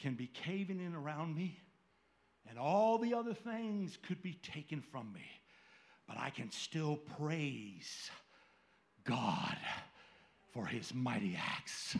can 0.00 0.14
be 0.14 0.26
caving 0.26 0.80
in 0.80 0.94
around 0.94 1.34
me, 1.36 1.58
and 2.48 2.58
all 2.58 2.98
the 2.98 3.14
other 3.14 3.34
things 3.34 3.98
could 4.06 4.22
be 4.22 4.38
taken 4.42 4.80
from 4.80 5.12
me. 5.12 5.26
But 6.06 6.16
I 6.18 6.30
can 6.30 6.50
still 6.50 6.96
praise 7.18 8.10
God 9.04 9.56
for 10.52 10.66
his 10.66 10.92
mighty 10.94 11.38
acts. 11.38 11.96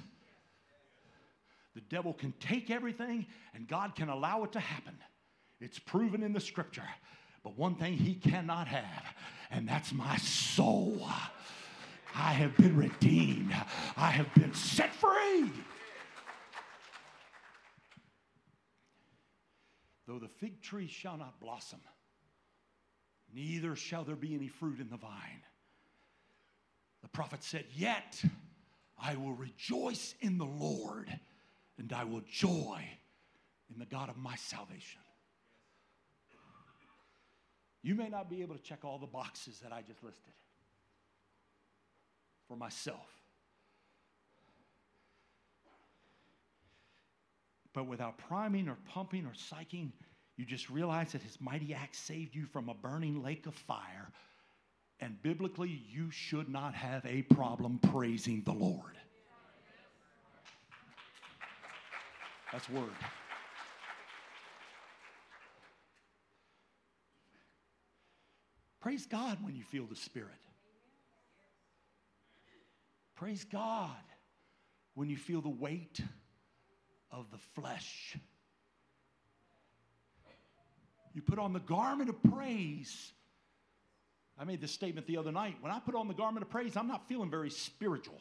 The 1.74 1.80
devil 1.82 2.12
can 2.12 2.32
take 2.40 2.70
everything 2.70 3.26
and 3.54 3.68
God 3.68 3.94
can 3.94 4.08
allow 4.08 4.44
it 4.44 4.52
to 4.52 4.60
happen. 4.60 4.96
It's 5.60 5.78
proven 5.78 6.22
in 6.22 6.32
the 6.32 6.40
scripture. 6.40 6.88
But 7.42 7.56
one 7.56 7.74
thing 7.76 7.94
he 7.94 8.14
cannot 8.14 8.68
have, 8.68 9.14
and 9.50 9.68
that's 9.68 9.92
my 9.92 10.16
soul. 10.18 11.08
I 12.14 12.32
have 12.32 12.56
been 12.56 12.76
redeemed, 12.76 13.54
I 13.96 14.10
have 14.10 14.32
been 14.34 14.52
set 14.52 14.92
free. 14.92 15.50
Though 20.06 20.18
the 20.18 20.28
fig 20.28 20.60
tree 20.60 20.88
shall 20.88 21.16
not 21.16 21.38
blossom, 21.40 21.80
neither 23.32 23.76
shall 23.76 24.02
there 24.02 24.16
be 24.16 24.34
any 24.34 24.48
fruit 24.48 24.80
in 24.80 24.90
the 24.90 24.96
vine. 24.96 25.42
The 27.02 27.08
prophet 27.08 27.44
said, 27.44 27.64
Yet 27.74 28.22
I 29.00 29.14
will 29.16 29.32
rejoice 29.32 30.14
in 30.20 30.36
the 30.36 30.44
Lord, 30.44 31.08
and 31.80 31.92
I 31.92 32.04
will 32.04 32.22
joy 32.30 32.84
in 33.72 33.78
the 33.78 33.86
God 33.86 34.08
of 34.10 34.16
my 34.16 34.36
salvation. 34.36 35.00
You 37.82 37.94
may 37.94 38.10
not 38.10 38.28
be 38.28 38.42
able 38.42 38.54
to 38.54 38.62
check 38.62 38.84
all 38.84 38.98
the 38.98 39.06
boxes 39.06 39.58
that 39.60 39.72
I 39.72 39.80
just 39.80 40.04
listed 40.04 40.34
for 42.46 42.56
myself. 42.56 43.08
But 47.72 47.86
without 47.86 48.18
priming 48.18 48.68
or 48.68 48.76
pumping 48.86 49.24
or 49.24 49.32
psyching 49.32 49.92
You 50.40 50.46
just 50.46 50.70
realize 50.70 51.12
that 51.12 51.22
his 51.22 51.38
mighty 51.38 51.74
act 51.74 51.94
saved 51.94 52.34
you 52.34 52.46
from 52.46 52.70
a 52.70 52.74
burning 52.74 53.22
lake 53.22 53.46
of 53.46 53.54
fire. 53.54 54.10
And 54.98 55.20
biblically, 55.22 55.82
you 55.86 56.10
should 56.10 56.48
not 56.48 56.74
have 56.74 57.04
a 57.04 57.20
problem 57.22 57.78
praising 57.78 58.42
the 58.44 58.54
Lord. 58.54 58.96
That's 62.52 62.68
word. 62.68 62.90
Praise 68.80 69.06
God 69.06 69.38
when 69.42 69.54
you 69.54 69.62
feel 69.62 69.84
the 69.86 69.96
Spirit. 69.96 70.30
Praise 73.14 73.44
God 73.44 73.90
when 74.94 75.10
you 75.10 75.16
feel 75.16 75.42
the 75.42 75.48
weight 75.48 76.00
of 77.12 77.30
the 77.30 77.38
flesh. 77.54 78.16
You 81.12 81.22
put 81.22 81.38
on 81.38 81.52
the 81.52 81.60
garment 81.60 82.08
of 82.08 82.22
praise. 82.22 83.12
I 84.38 84.44
made 84.44 84.60
this 84.60 84.72
statement 84.72 85.06
the 85.06 85.18
other 85.18 85.32
night. 85.32 85.56
When 85.60 85.70
I 85.70 85.80
put 85.80 85.94
on 85.94 86.08
the 86.08 86.14
garment 86.14 86.44
of 86.44 86.50
praise, 86.50 86.76
I'm 86.76 86.88
not 86.88 87.06
feeling 87.08 87.30
very 87.30 87.50
spiritual. 87.50 88.20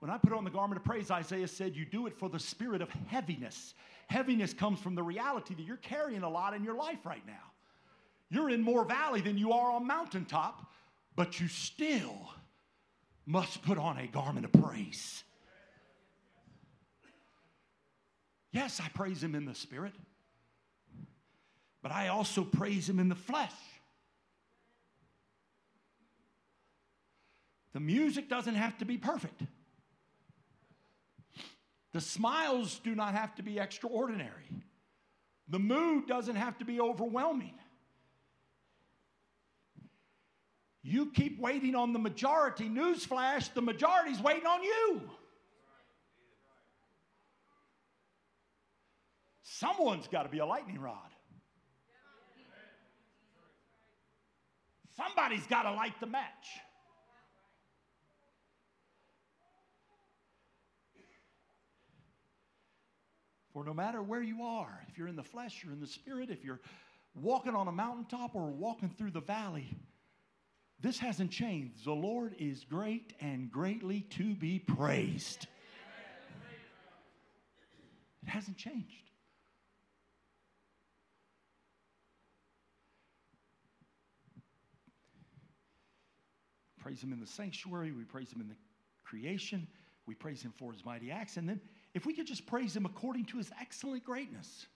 When 0.00 0.10
I 0.10 0.16
put 0.16 0.32
on 0.32 0.44
the 0.44 0.50
garment 0.50 0.78
of 0.78 0.84
praise, 0.84 1.10
Isaiah 1.10 1.46
said, 1.46 1.76
You 1.76 1.84
do 1.84 2.06
it 2.06 2.18
for 2.18 2.28
the 2.28 2.38
spirit 2.38 2.80
of 2.80 2.88
heaviness. 3.08 3.74
Heaviness 4.08 4.54
comes 4.54 4.80
from 4.80 4.94
the 4.94 5.02
reality 5.02 5.54
that 5.54 5.62
you're 5.62 5.76
carrying 5.76 6.22
a 6.22 6.28
lot 6.28 6.54
in 6.54 6.64
your 6.64 6.74
life 6.74 7.04
right 7.04 7.24
now. 7.26 7.52
You're 8.30 8.50
in 8.50 8.62
more 8.62 8.84
valley 8.84 9.20
than 9.20 9.36
you 9.36 9.52
are 9.52 9.72
on 9.72 9.86
mountaintop, 9.86 10.70
but 11.16 11.38
you 11.38 11.48
still 11.48 12.30
must 13.26 13.62
put 13.62 13.76
on 13.76 13.98
a 13.98 14.06
garment 14.06 14.46
of 14.46 14.52
praise. 14.52 15.22
Yes, 18.52 18.80
I 18.80 18.88
praise 18.88 19.22
him 19.22 19.34
in 19.34 19.44
the 19.44 19.54
spirit, 19.54 19.92
but 21.82 21.92
I 21.92 22.08
also 22.08 22.42
praise 22.42 22.88
him 22.88 22.98
in 22.98 23.08
the 23.08 23.14
flesh. 23.14 23.52
The 27.74 27.80
music 27.80 28.28
doesn't 28.28 28.56
have 28.56 28.78
to 28.78 28.84
be 28.84 28.96
perfect. 28.96 29.42
The 31.92 32.00
smiles 32.00 32.80
do 32.84 32.94
not 32.94 33.14
have 33.14 33.34
to 33.36 33.42
be 33.42 33.58
extraordinary. 33.58 34.62
The 35.48 35.58
mood 35.58 36.06
doesn't 36.06 36.36
have 36.36 36.58
to 36.58 36.64
be 36.64 36.80
overwhelming. 36.80 37.54
You 40.82 41.10
keep 41.12 41.40
waiting 41.40 41.74
on 41.74 41.92
the 41.92 41.98
majority. 41.98 42.68
Newsflash, 42.68 43.52
the 43.52 43.60
majority's 43.60 44.20
waiting 44.20 44.46
on 44.46 44.62
you. 44.62 45.02
Someone's 49.42 50.08
got 50.08 50.22
to 50.22 50.28
be 50.30 50.38
a 50.38 50.46
lightning 50.46 50.80
rod. 50.80 50.96
Somebody's 54.96 55.46
got 55.46 55.62
to 55.64 55.72
light 55.72 55.98
the 56.00 56.06
match. 56.06 56.60
For 63.52 63.64
no 63.64 63.74
matter 63.74 64.02
where 64.02 64.22
you 64.22 64.42
are, 64.42 64.80
if 64.88 64.96
you're 64.96 65.08
in 65.08 65.16
the 65.16 65.24
flesh 65.24 65.64
or 65.66 65.72
in 65.72 65.80
the 65.80 65.86
spirit, 65.86 66.30
if 66.30 66.44
you're 66.44 66.60
walking 67.14 67.54
on 67.54 67.66
a 67.66 67.72
mountaintop 67.72 68.34
or 68.34 68.46
walking 68.46 68.90
through 68.90 69.10
the 69.10 69.20
valley, 69.20 69.68
this 70.80 70.98
hasn't 70.98 71.30
changed. 71.30 71.84
The 71.84 71.92
Lord 71.92 72.34
is 72.38 72.64
great 72.64 73.12
and 73.20 73.50
greatly 73.50 74.02
to 74.10 74.34
be 74.34 74.58
praised. 74.58 75.46
It 78.22 78.28
hasn't 78.28 78.56
changed. 78.56 79.10
Praise 86.78 87.02
Him 87.02 87.12
in 87.12 87.20
the 87.20 87.26
sanctuary, 87.26 87.92
we 87.92 88.04
praise 88.04 88.32
Him 88.32 88.40
in 88.40 88.48
the 88.48 88.56
creation, 89.04 89.66
we 90.06 90.14
praise 90.14 90.40
Him 90.42 90.52
for 90.56 90.72
His 90.72 90.84
mighty 90.84 91.10
acts, 91.10 91.36
and 91.36 91.48
then 91.48 91.60
if 91.94 92.06
we 92.06 92.14
could 92.14 92.26
just 92.26 92.46
praise 92.46 92.74
Him 92.74 92.86
according 92.86 93.26
to 93.26 93.38
His 93.38 93.50
excellent 93.60 94.04
greatness. 94.04 94.66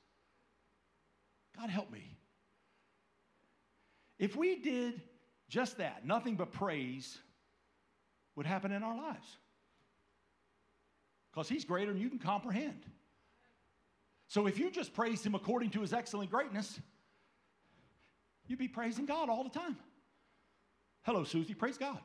God 1.56 1.70
help 1.70 1.90
me. 1.90 2.16
If 4.18 4.36
we 4.36 4.56
did 4.56 5.00
just 5.48 5.78
that, 5.78 6.04
nothing 6.04 6.36
but 6.36 6.52
praise 6.52 7.18
would 8.36 8.46
happen 8.46 8.72
in 8.72 8.82
our 8.82 8.96
lives. 8.96 9.26
Because 11.30 11.48
He's 11.48 11.64
greater 11.64 11.92
than 11.92 12.00
you 12.00 12.08
can 12.08 12.18
comprehend. 12.18 12.84
So 14.26 14.46
if 14.46 14.58
you 14.58 14.70
just 14.70 14.94
praise 14.94 15.24
Him 15.24 15.34
according 15.34 15.70
to 15.70 15.80
His 15.80 15.92
excellent 15.92 16.30
greatness, 16.30 16.80
you'd 18.46 18.58
be 18.58 18.68
praising 18.68 19.06
God 19.06 19.28
all 19.28 19.44
the 19.44 19.50
time. 19.50 19.76
Hello, 21.02 21.22
Susie, 21.24 21.54
praise 21.54 21.78
God. 21.78 21.98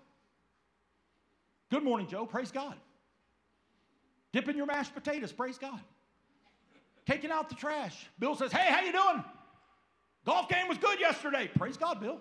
Good 1.72 1.84
morning, 1.84 2.08
Joe, 2.08 2.26
praise 2.26 2.52
God. 2.52 2.76
Dipping 4.32 4.56
your 4.56 4.66
mashed 4.66 4.94
potatoes, 4.94 5.32
praise 5.32 5.58
God. 5.58 5.80
Taking 7.06 7.32
out 7.32 7.50
the 7.50 7.56
trash. 7.56 8.06
Bill 8.20 8.36
says, 8.36 8.52
hey, 8.52 8.72
how 8.72 8.82
you 8.82 8.92
doing? 8.92 9.24
Golf 10.26 10.48
game 10.50 10.68
was 10.68 10.78
good 10.78 11.00
yesterday. 11.00 11.50
Praise 11.58 11.78
God, 11.78 12.00
Bill. 12.00 12.20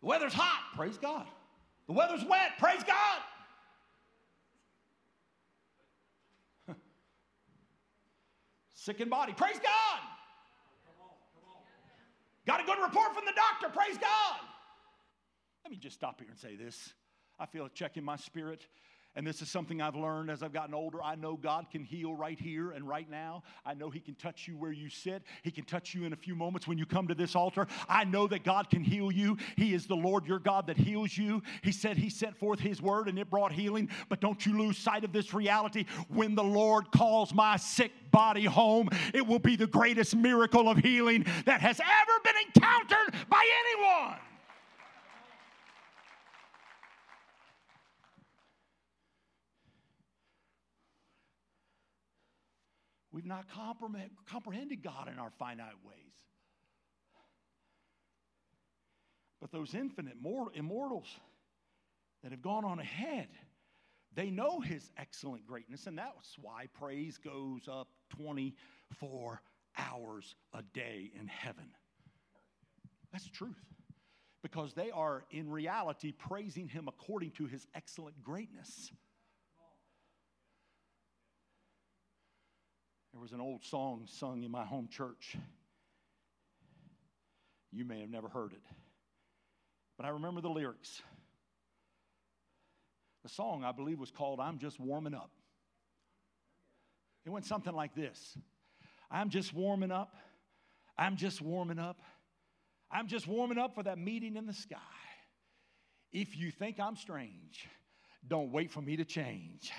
The 0.00 0.06
weather's 0.06 0.34
hot. 0.34 0.74
Praise 0.76 0.98
God. 0.98 1.26
The 1.86 1.92
weather's 1.92 2.24
wet. 2.24 2.58
Praise 2.58 2.82
God. 2.84 3.18
Sick 8.74 9.00
in 9.00 9.08
body. 9.08 9.32
Praise 9.32 9.58
God. 9.62 10.00
Got 12.46 12.60
a 12.60 12.64
good 12.64 12.78
report 12.82 13.14
from 13.14 13.24
the 13.26 13.32
doctor. 13.32 13.68
Praise 13.68 13.96
God. 13.98 14.40
Let 15.64 15.70
me 15.70 15.78
just 15.78 15.94
stop 15.94 16.20
here 16.20 16.28
and 16.30 16.38
say 16.38 16.56
this. 16.56 16.94
I 17.38 17.46
feel 17.46 17.66
a 17.66 17.70
check 17.70 17.96
in 17.96 18.04
my 18.04 18.16
spirit. 18.16 18.66
And 19.20 19.26
this 19.26 19.42
is 19.42 19.50
something 19.50 19.82
I've 19.82 19.96
learned 19.96 20.30
as 20.30 20.42
I've 20.42 20.54
gotten 20.54 20.72
older. 20.72 21.02
I 21.02 21.14
know 21.14 21.36
God 21.36 21.66
can 21.70 21.84
heal 21.84 22.14
right 22.14 22.40
here 22.40 22.70
and 22.70 22.88
right 22.88 23.06
now. 23.10 23.42
I 23.66 23.74
know 23.74 23.90
He 23.90 24.00
can 24.00 24.14
touch 24.14 24.48
you 24.48 24.56
where 24.56 24.72
you 24.72 24.88
sit. 24.88 25.24
He 25.42 25.50
can 25.50 25.66
touch 25.66 25.94
you 25.94 26.04
in 26.04 26.14
a 26.14 26.16
few 26.16 26.34
moments 26.34 26.66
when 26.66 26.78
you 26.78 26.86
come 26.86 27.06
to 27.06 27.14
this 27.14 27.36
altar. 27.36 27.66
I 27.86 28.04
know 28.04 28.26
that 28.28 28.44
God 28.44 28.70
can 28.70 28.82
heal 28.82 29.12
you. 29.12 29.36
He 29.56 29.74
is 29.74 29.86
the 29.86 29.94
Lord 29.94 30.24
your 30.24 30.38
God 30.38 30.68
that 30.68 30.78
heals 30.78 31.18
you. 31.18 31.42
He 31.60 31.70
said 31.70 31.98
He 31.98 32.08
sent 32.08 32.34
forth 32.38 32.60
His 32.60 32.80
word 32.80 33.10
and 33.10 33.18
it 33.18 33.28
brought 33.28 33.52
healing. 33.52 33.90
But 34.08 34.22
don't 34.22 34.46
you 34.46 34.56
lose 34.56 34.78
sight 34.78 35.04
of 35.04 35.12
this 35.12 35.34
reality. 35.34 35.84
When 36.08 36.34
the 36.34 36.42
Lord 36.42 36.90
calls 36.90 37.34
my 37.34 37.58
sick 37.58 37.92
body 38.10 38.46
home, 38.46 38.88
it 39.12 39.26
will 39.26 39.38
be 39.38 39.54
the 39.54 39.66
greatest 39.66 40.16
miracle 40.16 40.66
of 40.66 40.78
healing 40.78 41.26
that 41.44 41.60
has 41.60 41.78
ever 41.78 42.20
been 42.24 42.36
encountered 42.46 43.14
by 43.28 43.46
anyone. 43.66 44.29
We've 53.20 53.26
not 53.26 53.44
comprehended 54.26 54.82
God 54.82 55.10
in 55.12 55.18
our 55.18 55.30
finite 55.38 55.74
ways. 55.86 55.96
But 59.42 59.52
those 59.52 59.74
infinite 59.74 60.16
immortals 60.54 61.06
that 62.22 62.30
have 62.32 62.40
gone 62.40 62.64
on 62.64 62.78
ahead, 62.78 63.28
they 64.14 64.30
know 64.30 64.60
his 64.60 64.90
excellent 64.96 65.46
greatness, 65.46 65.86
and 65.86 65.98
that's 65.98 66.38
why 66.40 66.68
praise 66.72 67.18
goes 67.18 67.68
up 67.70 67.88
24 68.16 69.42
hours 69.76 70.34
a 70.54 70.62
day 70.72 71.10
in 71.20 71.26
heaven. 71.26 71.74
That's 73.12 73.28
truth. 73.28 73.52
Because 74.42 74.72
they 74.72 74.90
are 74.90 75.24
in 75.30 75.50
reality 75.50 76.12
praising 76.12 76.68
him 76.68 76.88
according 76.88 77.32
to 77.32 77.44
his 77.44 77.66
excellent 77.74 78.22
greatness. 78.22 78.90
There 83.20 83.24
was 83.24 83.32
an 83.32 83.40
old 83.42 83.62
song 83.62 84.06
sung 84.06 84.44
in 84.44 84.50
my 84.50 84.64
home 84.64 84.88
church. 84.90 85.36
You 87.70 87.84
may 87.84 88.00
have 88.00 88.08
never 88.08 88.30
heard 88.30 88.54
it, 88.54 88.62
but 89.98 90.06
I 90.06 90.08
remember 90.08 90.40
the 90.40 90.48
lyrics. 90.48 91.02
The 93.22 93.28
song, 93.28 93.62
I 93.62 93.72
believe, 93.72 94.00
was 94.00 94.10
called 94.10 94.40
I'm 94.40 94.58
Just 94.58 94.80
Warming 94.80 95.12
Up. 95.12 95.30
It 97.26 97.28
went 97.28 97.44
something 97.44 97.74
like 97.74 97.94
this 97.94 98.38
I'm 99.10 99.28
just 99.28 99.52
warming 99.52 99.92
up. 99.92 100.14
I'm 100.96 101.18
just 101.18 101.42
warming 101.42 101.78
up. 101.78 102.00
I'm 102.90 103.06
just 103.06 103.26
warming 103.26 103.58
up 103.58 103.74
for 103.74 103.82
that 103.82 103.98
meeting 103.98 104.36
in 104.36 104.46
the 104.46 104.54
sky. 104.54 104.78
If 106.10 106.38
you 106.38 106.50
think 106.50 106.80
I'm 106.80 106.96
strange, 106.96 107.68
don't 108.26 108.50
wait 108.50 108.70
for 108.70 108.80
me 108.80 108.96
to 108.96 109.04
change 109.04 109.72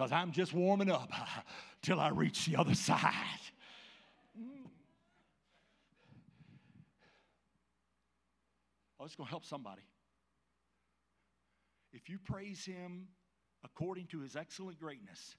because 0.00 0.12
I'm 0.12 0.32
just 0.32 0.54
warming 0.54 0.90
up 0.90 1.12
till 1.82 2.00
I 2.00 2.08
reach 2.08 2.46
the 2.46 2.56
other 2.56 2.74
side. 2.74 3.12
Oh, 8.98 9.04
it's 9.04 9.14
going 9.14 9.26
to 9.26 9.30
help 9.30 9.44
somebody. 9.44 9.82
If 11.92 12.08
you 12.08 12.18
praise 12.18 12.64
Him 12.64 13.08
according 13.62 14.06
to 14.06 14.20
His 14.20 14.36
excellent 14.36 14.80
greatness, 14.80 15.36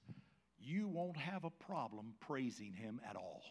you 0.60 0.86
won't 0.86 1.16
have 1.16 1.42
a 1.42 1.50
problem 1.50 2.14
praising 2.20 2.72
Him 2.72 3.00
at 3.08 3.16
all. 3.16 3.42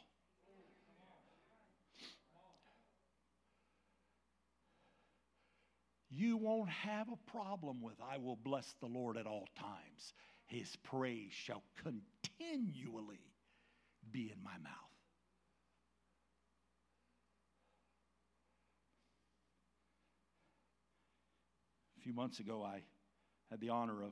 You 6.10 6.38
won't 6.38 6.70
have 6.70 7.08
a 7.10 7.32
problem 7.32 7.82
with, 7.82 7.96
I 8.02 8.18
will 8.18 8.38
bless 8.38 8.76
the 8.80 8.88
Lord 8.88 9.18
at 9.18 9.26
all 9.26 9.50
times. 9.60 10.14
His 10.52 10.76
praise 10.84 11.32
shall 11.32 11.64
continually 11.82 13.22
be 14.12 14.34
in 14.36 14.44
my 14.44 14.58
mouth. 14.62 14.74
A 21.98 22.02
few 22.02 22.14
months 22.14 22.42
ago, 22.42 22.62
I 22.62 22.82
had 23.50 23.62
the 23.62 23.70
honor 23.70 24.04
of 24.04 24.12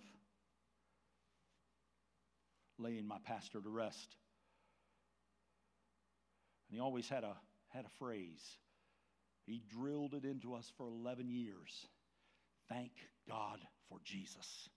laying 2.78 3.06
my 3.06 3.18
pastor 3.26 3.60
to 3.60 3.70
rest. 3.70 4.16
And 6.70 6.76
he 6.78 6.80
always 6.80 7.10
had 7.10 7.26
a, 7.26 7.36
had 7.68 7.84
a 7.84 7.90
phrase. 8.00 8.58
He 9.46 9.62
drilled 9.68 10.14
it 10.14 10.24
into 10.24 10.54
us 10.54 10.72
for 10.78 10.88
11 10.88 11.28
years. 11.28 11.86
Thank 12.70 12.92
God 13.28 13.60
for 13.90 14.00
Jesus. 14.06 14.70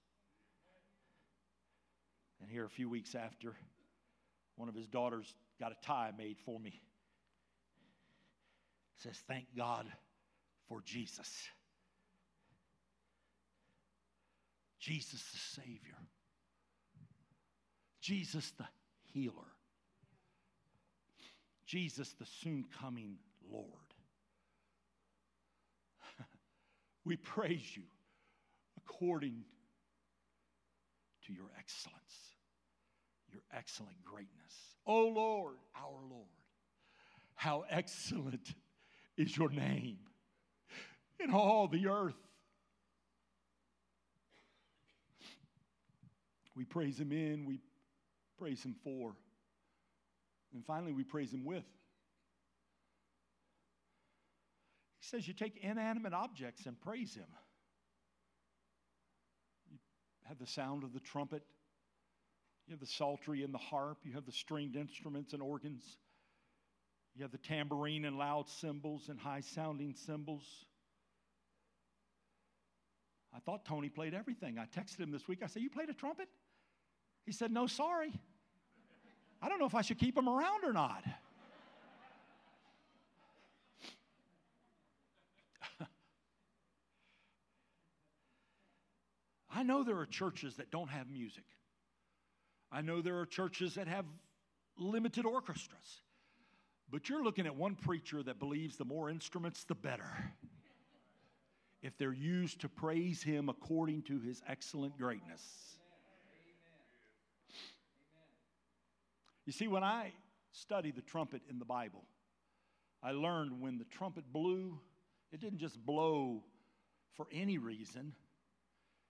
And 2.42 2.50
here, 2.50 2.64
a 2.64 2.68
few 2.68 2.90
weeks 2.90 3.14
after, 3.14 3.54
one 4.56 4.68
of 4.68 4.74
his 4.74 4.88
daughters 4.88 5.32
got 5.60 5.72
a 5.72 5.86
tie 5.86 6.10
made 6.18 6.38
for 6.44 6.58
me. 6.58 6.82
Says, 8.96 9.16
Thank 9.28 9.46
God 9.56 9.86
for 10.68 10.82
Jesus. 10.84 11.30
Jesus 14.80 15.22
the 15.22 15.60
Savior, 15.60 15.96
Jesus 18.00 18.50
the 18.58 18.66
healer, 19.12 19.52
Jesus 21.66 22.12
the 22.18 22.26
soon 22.26 22.64
coming 22.80 23.18
Lord. 23.48 23.68
we 27.04 27.16
praise 27.16 27.76
you 27.76 27.84
according 28.76 29.44
to 31.26 31.32
your 31.32 31.50
excellence, 31.56 32.31
your 33.32 33.42
excellent 33.56 34.02
greatness. 34.04 34.52
O 34.86 34.94
oh 34.94 35.08
Lord, 35.08 35.56
our 35.76 36.02
Lord, 36.08 36.26
how 37.34 37.64
excellent 37.70 38.54
is 39.16 39.36
your 39.36 39.50
name 39.50 39.98
in 41.20 41.30
all 41.30 41.68
the 41.68 41.88
earth. 41.88 42.16
We 46.56 46.64
praise 46.64 46.98
Him 47.00 47.12
in, 47.12 47.46
we 47.46 47.60
praise 48.38 48.62
Him 48.62 48.74
for, 48.84 49.14
and 50.52 50.64
finally 50.64 50.92
we 50.92 51.04
praise 51.04 51.32
Him 51.32 51.44
with. 51.44 51.64
He 55.00 55.06
says 55.06 55.26
you 55.26 55.34
take 55.34 55.56
inanimate 55.62 56.12
objects 56.12 56.66
and 56.66 56.78
praise 56.80 57.14
Him. 57.14 57.26
You 59.70 59.78
have 60.24 60.38
the 60.38 60.46
sound 60.46 60.84
of 60.84 60.92
the 60.92 61.00
trumpet, 61.00 61.42
you 62.72 62.76
have 62.76 62.80
the 62.80 62.86
psaltery 62.86 63.42
and 63.42 63.52
the 63.52 63.58
harp, 63.58 63.98
you 64.02 64.14
have 64.14 64.24
the 64.24 64.32
stringed 64.32 64.76
instruments 64.76 65.34
and 65.34 65.42
organs, 65.42 65.98
you 67.14 67.20
have 67.20 67.30
the 67.30 67.36
tambourine 67.36 68.06
and 68.06 68.16
loud 68.16 68.48
cymbals 68.48 69.10
and 69.10 69.20
high 69.20 69.42
sounding 69.42 69.94
cymbals. 69.94 70.64
I 73.36 73.40
thought 73.40 73.66
Tony 73.66 73.90
played 73.90 74.14
everything. 74.14 74.58
I 74.58 74.64
texted 74.64 75.00
him 75.00 75.10
this 75.10 75.28
week. 75.28 75.40
I 75.42 75.48
said, 75.48 75.60
You 75.60 75.68
played 75.68 75.90
a 75.90 75.92
trumpet? 75.92 76.30
He 77.26 77.32
said, 77.32 77.52
No, 77.52 77.66
sorry. 77.66 78.10
I 79.42 79.50
don't 79.50 79.58
know 79.58 79.66
if 79.66 79.74
I 79.74 79.82
should 79.82 79.98
keep 79.98 80.16
him 80.16 80.26
around 80.26 80.64
or 80.64 80.72
not. 80.72 81.04
I 89.54 89.62
know 89.62 89.84
there 89.84 89.98
are 89.98 90.06
churches 90.06 90.56
that 90.56 90.70
don't 90.70 90.88
have 90.88 91.10
music. 91.10 91.44
I 92.72 92.80
know 92.80 93.02
there 93.02 93.18
are 93.18 93.26
churches 93.26 93.74
that 93.74 93.86
have 93.86 94.06
limited 94.78 95.26
orchestras. 95.26 96.00
But 96.90 97.08
you're 97.08 97.22
looking 97.22 97.46
at 97.46 97.54
one 97.54 97.74
preacher 97.74 98.22
that 98.22 98.38
believes 98.38 98.76
the 98.76 98.84
more 98.84 99.10
instruments, 99.10 99.64
the 99.64 99.74
better. 99.74 100.32
If 101.82 101.98
they're 101.98 102.12
used 102.12 102.60
to 102.60 102.68
praise 102.68 103.22
him 103.22 103.48
according 103.48 104.02
to 104.02 104.20
his 104.20 104.42
excellent 104.48 104.96
greatness. 104.98 105.42
You 109.44 109.52
see, 109.52 109.68
when 109.68 109.82
I 109.82 110.12
study 110.52 110.92
the 110.92 111.02
trumpet 111.02 111.42
in 111.50 111.58
the 111.58 111.64
Bible, 111.64 112.04
I 113.02 113.10
learned 113.10 113.60
when 113.60 113.78
the 113.78 113.84
trumpet 113.84 114.24
blew, 114.32 114.78
it 115.32 115.40
didn't 115.40 115.58
just 115.58 115.84
blow 115.84 116.44
for 117.16 117.26
any 117.32 117.58
reason, 117.58 118.14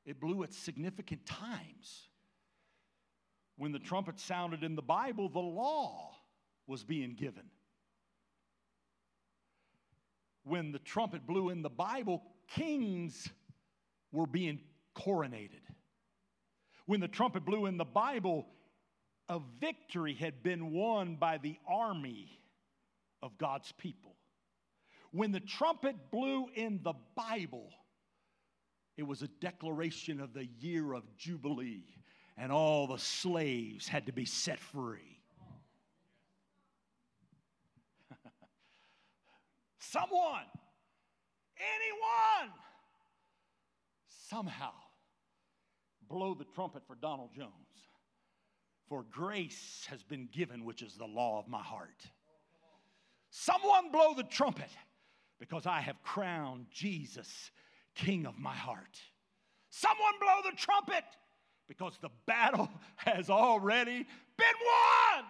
it 0.05 0.19
blew 0.19 0.43
at 0.43 0.53
significant 0.53 1.27
times. 1.27 2.09
When 3.63 3.71
the 3.71 3.79
trumpet 3.79 4.19
sounded 4.19 4.65
in 4.65 4.75
the 4.75 4.83
Bible, 4.83 5.29
the 5.29 5.39
law 5.39 6.17
was 6.67 6.83
being 6.83 7.15
given. 7.15 7.45
When 10.43 10.73
the 10.73 10.81
trumpet 10.81 11.29
blew 11.29 11.49
in 11.51 11.63
the 11.63 11.71
Bible, 11.71 12.25
kings 12.49 13.29
were 14.11 14.27
being 14.27 14.59
coronated. 14.97 15.63
When 16.87 16.99
the 16.99 17.07
trumpet 17.07 17.45
blew 17.45 17.67
in 17.67 17.77
the 17.77 17.85
Bible, 17.85 18.49
a 19.29 19.39
victory 19.61 20.15
had 20.15 20.43
been 20.43 20.73
won 20.73 21.15
by 21.15 21.39
the 21.39 21.57
army 21.65 22.41
of 23.23 23.39
God's 23.39 23.71
people. 23.71 24.17
When 25.13 25.31
the 25.31 25.39
trumpet 25.39 26.11
blew 26.11 26.49
in 26.57 26.81
the 26.83 26.95
Bible, 27.15 27.71
it 28.97 29.05
was 29.05 29.23
a 29.23 29.29
declaration 29.29 30.19
of 30.19 30.35
the 30.35 30.49
year 30.59 30.95
of 30.95 31.05
Jubilee, 31.17 32.02
and 32.37 32.51
all 32.53 32.87
the 32.87 32.99
slaves 32.99 33.89
had 33.89 34.07
to 34.07 34.13
be 34.13 34.25
set 34.25 34.59
free. 34.59 35.21
Someone, 39.79 40.45
anyone, 41.59 42.53
somehow 44.29 44.73
blow 46.09 46.35
the 46.35 46.47
trumpet 46.55 46.83
for 46.87 46.95
Donald 46.95 47.31
Jones. 47.35 47.51
For 48.89 49.05
grace 49.11 49.87
has 49.89 50.03
been 50.03 50.29
given, 50.33 50.65
which 50.65 50.83
is 50.83 50.95
the 50.95 51.07
law 51.07 51.39
of 51.39 51.49
my 51.49 51.63
heart. 51.63 52.07
Someone 53.31 53.91
blow 53.91 54.13
the 54.15 54.25
trumpet 54.25 54.69
because 55.41 55.65
I 55.67 55.81
have 55.81 56.03
crowned 56.03 56.67
Jesus 56.71 57.51
King 57.95 58.27
of 58.27 58.39
my 58.39 58.55
heart. 58.55 59.01
Someone 59.71 60.13
blow 60.21 60.51
the 60.51 60.57
trumpet 60.57 61.05
because 61.69 61.99
the 62.01 62.11
battle 62.27 62.69
has 62.97 63.31
already 63.31 64.07
been 64.37 64.59
won. 64.65 65.25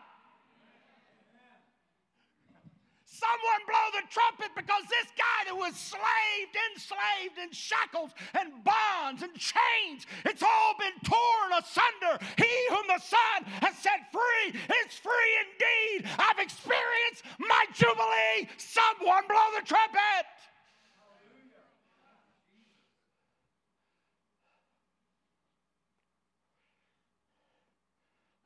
Someone 3.23 3.63
blow 3.71 4.03
the 4.03 4.07
trumpet 4.11 4.51
because 4.57 4.83
this 4.91 5.07
guy 5.15 5.47
that 5.47 5.55
was 5.55 5.79
slaved, 5.79 6.55
enslaved 6.75 7.39
in 7.39 7.53
shackles 7.55 8.11
and 8.35 8.51
bonds 8.67 9.23
and 9.23 9.31
chains, 9.39 10.11
it's 10.27 10.43
all 10.43 10.75
been 10.75 10.99
torn 11.07 11.55
asunder. 11.55 12.19
He 12.35 12.51
whom 12.75 12.83
the 12.91 12.99
Son 12.99 13.47
has 13.63 13.79
set 13.79 14.11
free 14.11 14.59
is 14.59 14.99
free 14.99 15.33
indeed. 15.47 16.11
I've 16.19 16.43
experienced 16.43 17.23
my 17.39 17.63
jubilee. 17.71 18.51
Someone 18.59 19.23
blow 19.31 19.49
the 19.55 19.67
trumpet. 19.71 20.27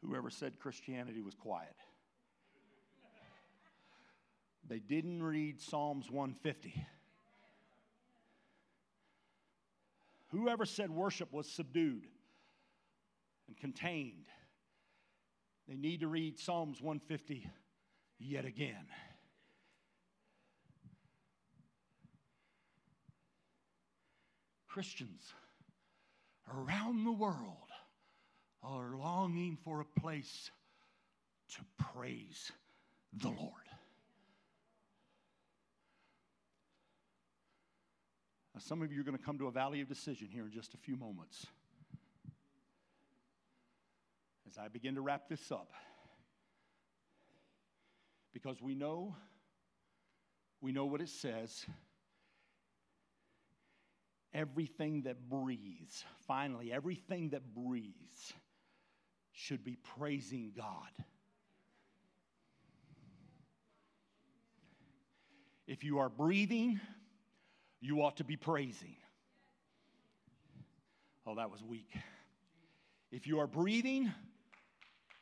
Whoever 0.07 0.31
said 0.31 0.59
Christianity 0.61 1.21
was 1.21 1.35
quiet. 1.35 1.75
They 4.69 4.79
didn't 4.79 5.23
read 5.23 5.61
Psalms 5.61 6.11
150. 6.11 6.87
Whoever 10.29 10.65
said 10.65 10.91
worship 10.91 11.33
was 11.33 11.51
subdued 11.51 12.07
and 13.49 13.57
contained, 13.57 14.27
they 15.69 15.77
need 15.77 16.01
to 16.01 16.09
read 16.09 16.39
Psalms 16.39 16.81
150 16.81 17.49
yet 18.19 18.45
again. 18.45 18.87
Christians 24.69 25.33
around 26.53 27.05
the 27.05 27.13
world 27.13 27.66
are 28.63 28.97
longing 28.97 29.57
for 29.65 29.81
a 29.81 30.01
place 30.01 30.51
to 31.55 31.61
praise 31.93 32.53
the 33.13 33.29
Lord. 33.29 33.53
Now, 38.55 38.61
some 38.61 38.83
of 38.83 38.91
you 38.91 39.01
are 39.01 39.05
going 39.05 39.17
to 39.17 39.23
come 39.23 39.39
to 39.39 39.47
a 39.49 39.53
valley 39.53 39.81
of 39.81 39.89
decision 39.89 40.29
here 40.31 40.45
in 40.45 40.53
just 40.53 40.75
a 40.75 40.79
few 40.79 40.97
moments. 40.97 41.47
as 44.49 44.59
I 44.59 44.69
begin 44.69 44.95
to 44.95 45.01
wrap 45.01 45.29
this 45.29 45.53
up, 45.53 45.73
because 48.33 48.63
we 48.63 48.75
know, 48.75 49.15
we 50.61 50.73
know 50.73 50.87
what 50.87 51.01
it 51.01 51.09
says. 51.09 51.67
Everything 54.33 55.03
that 55.03 55.29
breathes, 55.29 56.05
finally, 56.27 56.73
everything 56.73 57.31
that 57.31 57.55
breathes 57.55 58.33
should 59.39 59.63
be 59.63 59.77
praising 59.99 60.51
God. 60.57 61.05
If 65.67 65.85
you 65.85 65.99
are 65.99 66.09
breathing, 66.09 66.81
you 67.81 68.03
ought 68.03 68.17
to 68.17 68.25
be 68.25 68.37
praising. 68.37 68.97
Oh, 71.27 71.35
that 71.35 71.51
was 71.51 71.63
weak. 71.63 71.91
If 73.13 73.27
you 73.27 73.41
are 73.41 73.47
breathing, 73.47 74.11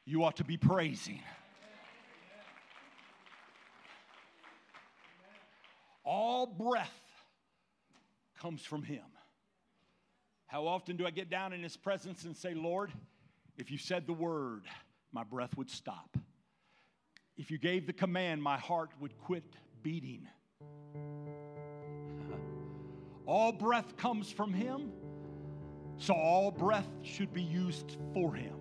you 0.04 0.22
ought 0.22 0.36
to 0.36 0.44
be 0.44 0.56
praising. 0.56 1.20
All 6.04 6.46
breath 6.46 6.88
comes 8.38 8.62
from 8.62 8.84
Him. 8.84 9.02
How 10.46 10.68
often 10.68 10.96
do 10.96 11.04
I 11.04 11.10
get 11.10 11.30
down 11.30 11.52
in 11.52 11.64
His 11.64 11.76
presence 11.76 12.24
and 12.24 12.36
say, 12.36 12.54
Lord, 12.54 12.92
if 13.56 13.70
you 13.70 13.78
said 13.78 14.06
the 14.06 14.12
word, 14.12 14.64
my 15.12 15.24
breath 15.24 15.56
would 15.56 15.70
stop. 15.70 16.16
If 17.36 17.50
you 17.50 17.58
gave 17.58 17.86
the 17.86 17.92
command, 17.92 18.42
my 18.42 18.58
heart 18.58 18.90
would 19.00 19.16
quit 19.18 19.44
beating. 19.82 20.26
All 23.26 23.52
breath 23.52 23.96
comes 23.96 24.30
from 24.30 24.52
Him, 24.52 24.92
so 25.96 26.12
all 26.12 26.50
breath 26.50 26.88
should 27.02 27.32
be 27.32 27.42
used 27.42 27.96
for 28.12 28.34
Him. 28.34 28.58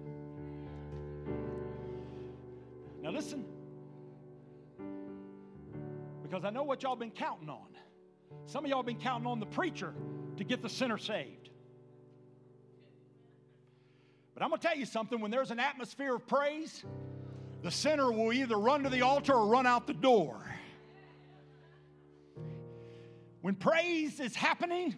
Now, 3.01 3.11
listen, 3.11 3.43
because 6.21 6.45
I 6.45 6.49
know 6.49 6.63
what 6.63 6.81
y'all 6.83 6.95
been 6.95 7.11
counting 7.11 7.49
on. 7.49 7.67
Some 8.45 8.63
of 8.63 8.71
y'all 8.71 8.83
been 8.83 8.99
counting 8.99 9.27
on 9.27 9.41
the 9.41 9.45
preacher 9.45 9.93
to 10.37 10.43
get 10.45 10.61
the 10.61 10.69
sinner 10.69 10.97
saved. 10.97 11.49
But 14.33 14.43
I'm 14.43 14.49
going 14.49 14.59
to 14.59 14.67
tell 14.67 14.77
you 14.77 14.85
something 14.85 15.19
when 15.19 15.31
there's 15.31 15.51
an 15.51 15.59
atmosphere 15.59 16.15
of 16.15 16.27
praise, 16.27 16.83
the 17.61 17.71
sinner 17.71 18.11
will 18.11 18.33
either 18.33 18.57
run 18.57 18.83
to 18.83 18.89
the 18.89 19.01
altar 19.01 19.33
or 19.33 19.47
run 19.47 19.67
out 19.67 19.87
the 19.87 19.93
door. 19.93 20.37
When 23.41 23.55
praise 23.55 24.19
is 24.19 24.35
happening, 24.35 24.97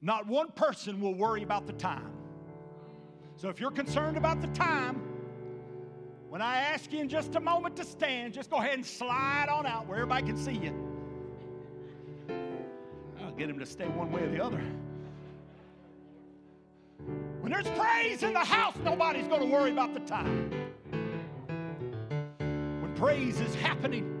not 0.00 0.26
one 0.26 0.50
person 0.50 1.00
will 1.00 1.14
worry 1.14 1.42
about 1.42 1.66
the 1.66 1.72
time. 1.74 2.10
So 3.36 3.48
if 3.48 3.60
you're 3.60 3.70
concerned 3.70 4.16
about 4.16 4.40
the 4.40 4.48
time, 4.48 5.02
when 6.28 6.42
I 6.42 6.58
ask 6.58 6.92
you 6.92 7.00
in 7.00 7.08
just 7.08 7.36
a 7.36 7.40
moment 7.40 7.76
to 7.76 7.84
stand, 7.84 8.34
just 8.34 8.50
go 8.50 8.56
ahead 8.56 8.74
and 8.74 8.84
slide 8.84 9.48
on 9.48 9.66
out 9.66 9.86
where 9.86 9.98
everybody 9.98 10.26
can 10.26 10.36
see 10.36 10.52
you. 10.52 10.74
I'll 13.22 13.32
get 13.32 13.48
him 13.48 13.58
to 13.58 13.66
stay 13.66 13.86
one 13.86 14.10
way 14.10 14.22
or 14.22 14.30
the 14.30 14.42
other. 14.42 14.62
When 17.44 17.52
there's 17.52 17.68
praise 17.78 18.22
in 18.22 18.32
the 18.32 18.38
house, 18.38 18.74
nobody's 18.82 19.28
going 19.28 19.42
to 19.42 19.46
worry 19.46 19.70
about 19.70 19.92
the 19.92 20.00
time. 20.00 20.50
When 22.38 22.94
praise 22.96 23.38
is 23.38 23.54
happening, 23.54 24.18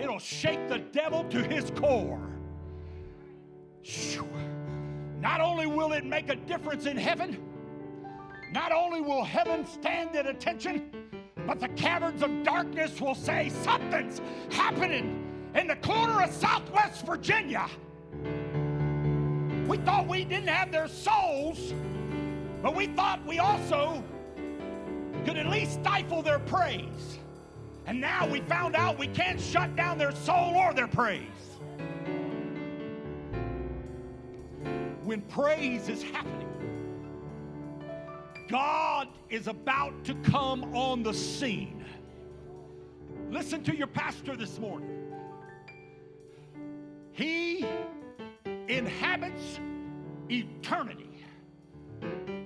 it'll 0.00 0.18
shake 0.18 0.68
the 0.68 0.78
devil 0.78 1.22
to 1.30 1.44
his 1.44 1.70
core. 1.76 2.28
Not 5.20 5.40
only 5.40 5.68
will 5.68 5.92
it 5.92 6.04
make 6.04 6.28
a 6.28 6.34
difference 6.34 6.86
in 6.86 6.96
heaven, 6.96 7.40
not 8.50 8.72
only 8.72 9.00
will 9.00 9.22
heaven 9.22 9.64
stand 9.64 10.16
at 10.16 10.26
attention, 10.26 10.90
but 11.46 11.60
the 11.60 11.68
caverns 11.68 12.24
of 12.24 12.42
darkness 12.42 13.00
will 13.00 13.14
say 13.14 13.48
something's 13.62 14.20
happening 14.50 15.24
in 15.54 15.68
the 15.68 15.76
corner 15.76 16.20
of 16.22 16.32
Southwest 16.32 17.06
Virginia. 17.06 17.68
We 19.66 19.78
thought 19.78 20.06
we 20.06 20.24
didn't 20.24 20.48
have 20.48 20.70
their 20.70 20.86
souls, 20.86 21.74
but 22.62 22.76
we 22.76 22.86
thought 22.86 23.24
we 23.26 23.40
also 23.40 24.02
could 25.24 25.36
at 25.36 25.46
least 25.46 25.80
stifle 25.80 26.22
their 26.22 26.38
praise. 26.38 27.18
And 27.86 28.00
now 28.00 28.28
we 28.28 28.40
found 28.42 28.76
out 28.76 28.96
we 28.96 29.08
can't 29.08 29.40
shut 29.40 29.74
down 29.74 29.98
their 29.98 30.14
soul 30.14 30.54
or 30.54 30.72
their 30.72 30.86
praise. 30.86 31.20
When 35.02 35.20
praise 35.22 35.88
is 35.88 36.02
happening, 36.02 36.48
God 38.48 39.08
is 39.30 39.48
about 39.48 40.04
to 40.04 40.14
come 40.16 40.74
on 40.74 41.02
the 41.02 41.12
scene. 41.12 41.84
Listen 43.30 43.64
to 43.64 43.76
your 43.76 43.88
pastor 43.88 44.36
this 44.36 44.60
morning. 44.60 44.90
He 47.10 47.66
inhabits 48.68 49.60
eternity. 50.30 51.24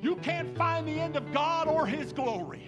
You 0.03 0.17
can't 0.17 0.57
find 0.57 0.87
the 0.87 0.99
end 0.99 1.17
of 1.17 1.33
God 1.33 1.69
or 1.69 1.87
His 1.87 2.13
glory. 2.13 2.67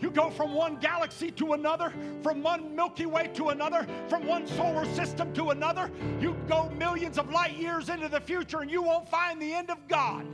You 0.00 0.10
go 0.10 0.28
from 0.28 0.52
one 0.52 0.76
galaxy 0.76 1.30
to 1.32 1.52
another, 1.52 1.92
from 2.22 2.42
one 2.42 2.74
Milky 2.74 3.06
Way 3.06 3.30
to 3.34 3.50
another, 3.50 3.86
from 4.08 4.26
one 4.26 4.46
solar 4.46 4.84
system 4.94 5.32
to 5.34 5.50
another. 5.50 5.90
You 6.20 6.36
go 6.48 6.68
millions 6.70 7.16
of 7.16 7.30
light 7.30 7.56
years 7.56 7.88
into 7.88 8.08
the 8.08 8.20
future 8.20 8.60
and 8.60 8.70
you 8.70 8.82
won't 8.82 9.08
find 9.08 9.40
the 9.40 9.52
end 9.52 9.70
of 9.70 9.78
God. 9.88 10.26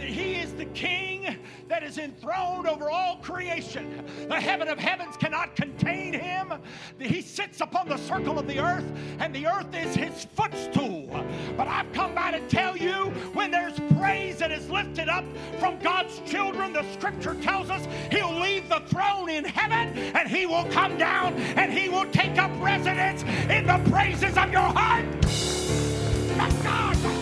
He 0.00 0.36
is 0.36 0.52
the 0.54 0.64
king 0.66 1.36
that 1.68 1.82
is 1.82 1.98
enthroned 1.98 2.66
over 2.66 2.90
all 2.90 3.16
creation. 3.16 4.04
The 4.28 4.40
heaven 4.40 4.68
of 4.68 4.78
heavens 4.78 5.16
cannot 5.16 5.56
contain 5.56 6.12
him. 6.12 6.52
He 6.98 7.20
sits 7.20 7.60
upon 7.60 7.88
the 7.88 7.96
circle 7.96 8.38
of 8.38 8.46
the 8.46 8.58
earth, 8.58 8.84
and 9.18 9.34
the 9.34 9.46
earth 9.46 9.74
is 9.74 9.94
his 9.94 10.26
footstool. 10.34 11.24
But 11.56 11.68
I've 11.68 11.92
come 11.92 12.14
by 12.14 12.30
to 12.30 12.40
tell 12.48 12.76
you 12.76 13.10
when 13.34 13.50
there's 13.50 13.78
praise 13.98 14.38
that 14.38 14.52
is 14.52 14.70
lifted 14.70 15.08
up 15.08 15.24
from 15.58 15.78
God's 15.80 16.20
children, 16.20 16.72
the 16.72 16.84
scripture 16.92 17.34
tells 17.34 17.70
us 17.70 17.86
he'll 18.10 18.38
leave 18.38 18.68
the 18.68 18.80
throne 18.86 19.28
in 19.28 19.44
heaven 19.44 19.96
and 20.14 20.28
he 20.28 20.46
will 20.46 20.64
come 20.66 20.96
down 20.96 21.34
and 21.34 21.72
he 21.72 21.88
will 21.88 22.06
take 22.10 22.38
up 22.38 22.50
residence 22.62 23.22
in 23.50 23.66
the 23.66 23.80
praises 23.90 24.36
of 24.36 24.50
your 24.50 24.60
heart. 24.60 25.04
That's 26.36 26.62
God. 26.62 27.17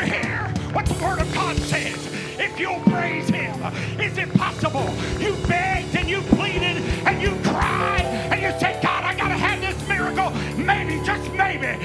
You 0.00 0.12
hear 0.12 0.38
what 0.72 0.86
the 0.86 0.94
Word 1.04 1.20
of 1.20 1.32
God 1.34 1.56
says? 1.56 2.06
If 2.38 2.58
you'll 2.58 2.80
praise 2.80 3.28
Him, 3.28 3.54
is 4.00 4.16
it 4.16 4.32
possible? 4.34 4.88
You 5.18 5.34
begged 5.46 5.94
and 5.96 6.08
you 6.08 6.20
pleaded 6.22 6.78
and 7.06 7.20
you 7.20 7.36
cried 7.50 8.04
and 8.32 8.40
you 8.40 8.58
said, 8.58 8.82
God, 8.82 9.04
I 9.04 9.14
got 9.14 9.28
to 9.28 9.34
have 9.34 9.60
this 9.60 9.88
miracle. 9.88 10.30
Maybe, 10.56 11.04
just 11.04 11.30
maybe, 11.34 11.76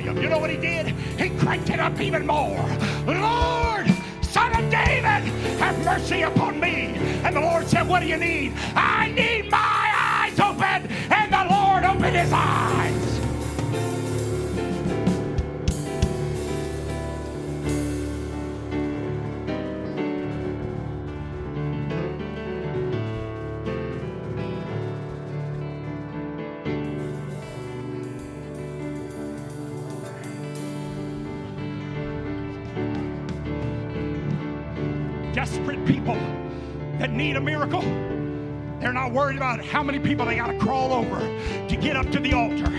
volume. 0.00 0.22
You 0.22 0.28
know 0.28 0.38
what 0.38 0.50
he 0.50 0.56
did? 0.56 0.88
He 0.88 1.30
cranked 1.38 1.70
it 1.70 1.80
up 1.80 2.00
even 2.00 2.26
more. 2.26 2.64
Lord, 3.06 3.86
son 4.22 4.52
of 4.52 4.70
David, 4.70 5.24
have 5.60 5.84
mercy 5.84 6.22
upon 6.22 6.58
me. 6.60 6.94
And 7.24 7.36
the 7.36 7.40
Lord 7.40 7.66
said, 7.66 7.88
What 7.88 8.00
do 8.00 8.06
you 8.06 8.16
need? 8.16 8.54
I 8.74 9.09
people 35.90 36.14
that 36.98 37.10
need 37.10 37.34
a 37.34 37.40
miracle. 37.40 37.80
They're 38.80 38.92
not 38.92 39.12
worried 39.12 39.36
about 39.36 39.64
how 39.64 39.82
many 39.82 39.98
people 39.98 40.24
they 40.24 40.36
got 40.36 40.46
to 40.46 40.58
crawl 40.58 40.92
over 40.92 41.18
to 41.68 41.76
get 41.76 41.96
up 41.96 42.08
to 42.12 42.20
the 42.20 42.32
altar. 42.32 42.70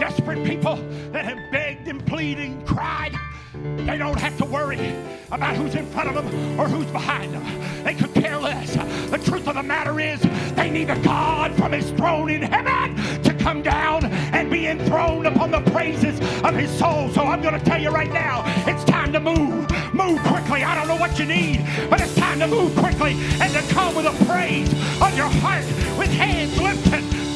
Desperate 0.00 0.44
people 0.44 0.76
that 1.12 1.24
have 1.24 1.38
begged 1.52 1.86
and 1.86 2.04
pleaded 2.04 2.44
and 2.44 2.66
cried. 2.66 3.14
They 3.54 3.98
don't 3.98 4.18
have 4.18 4.36
to 4.38 4.44
worry 4.44 4.94
about 5.30 5.56
who's 5.56 5.74
in 5.74 5.86
front 5.86 6.08
of 6.08 6.14
them 6.14 6.60
or 6.60 6.66
who's 6.68 6.90
behind 6.90 7.32
them. 7.32 7.84
They 7.84 7.94
could 7.94 8.12
care 8.14 8.38
less. 8.38 8.74
The 9.10 9.18
truth 9.18 9.46
of 9.48 9.54
the 9.54 9.62
matter 9.62 10.00
is, 10.00 10.20
they 10.54 10.70
need 10.70 10.90
a 10.90 10.98
God 11.02 11.54
from 11.54 11.72
his 11.72 11.90
throne 11.92 12.30
in 12.30 12.42
heaven 12.42 12.96
to 13.22 13.34
come 13.34 13.62
down 13.62 14.04
and 14.06 14.50
be 14.50 14.66
enthroned 14.66 15.26
upon 15.26 15.50
the 15.50 15.60
praises 15.70 16.18
of 16.42 16.54
his 16.54 16.70
soul. 16.78 17.10
So 17.10 17.22
I'm 17.22 17.42
going 17.42 17.58
to 17.58 17.64
tell 17.64 17.80
you 17.80 17.90
right 17.90 18.12
now, 18.12 18.42
it's 18.68 18.84
time 18.84 19.12
to 19.12 19.20
move. 19.20 19.70
Move 19.94 20.20
quickly. 20.24 20.62
I 20.62 20.74
don't 20.74 20.88
know 20.88 20.96
what 20.96 21.18
you 21.18 21.24
need, 21.24 21.64
but 21.88 22.00
it's 22.00 22.14
time 22.14 22.38
to 22.40 22.46
move 22.46 22.76
quickly 22.76 23.12
and 23.40 23.52
to 23.52 23.74
come 23.74 23.94
with 23.94 24.06
a 24.06 24.24
praise 24.26 24.70
on 25.00 25.16
your 25.16 25.28
heart 25.28 25.64
with 25.98 26.10
hands 26.10 26.60
lifted 26.60 27.27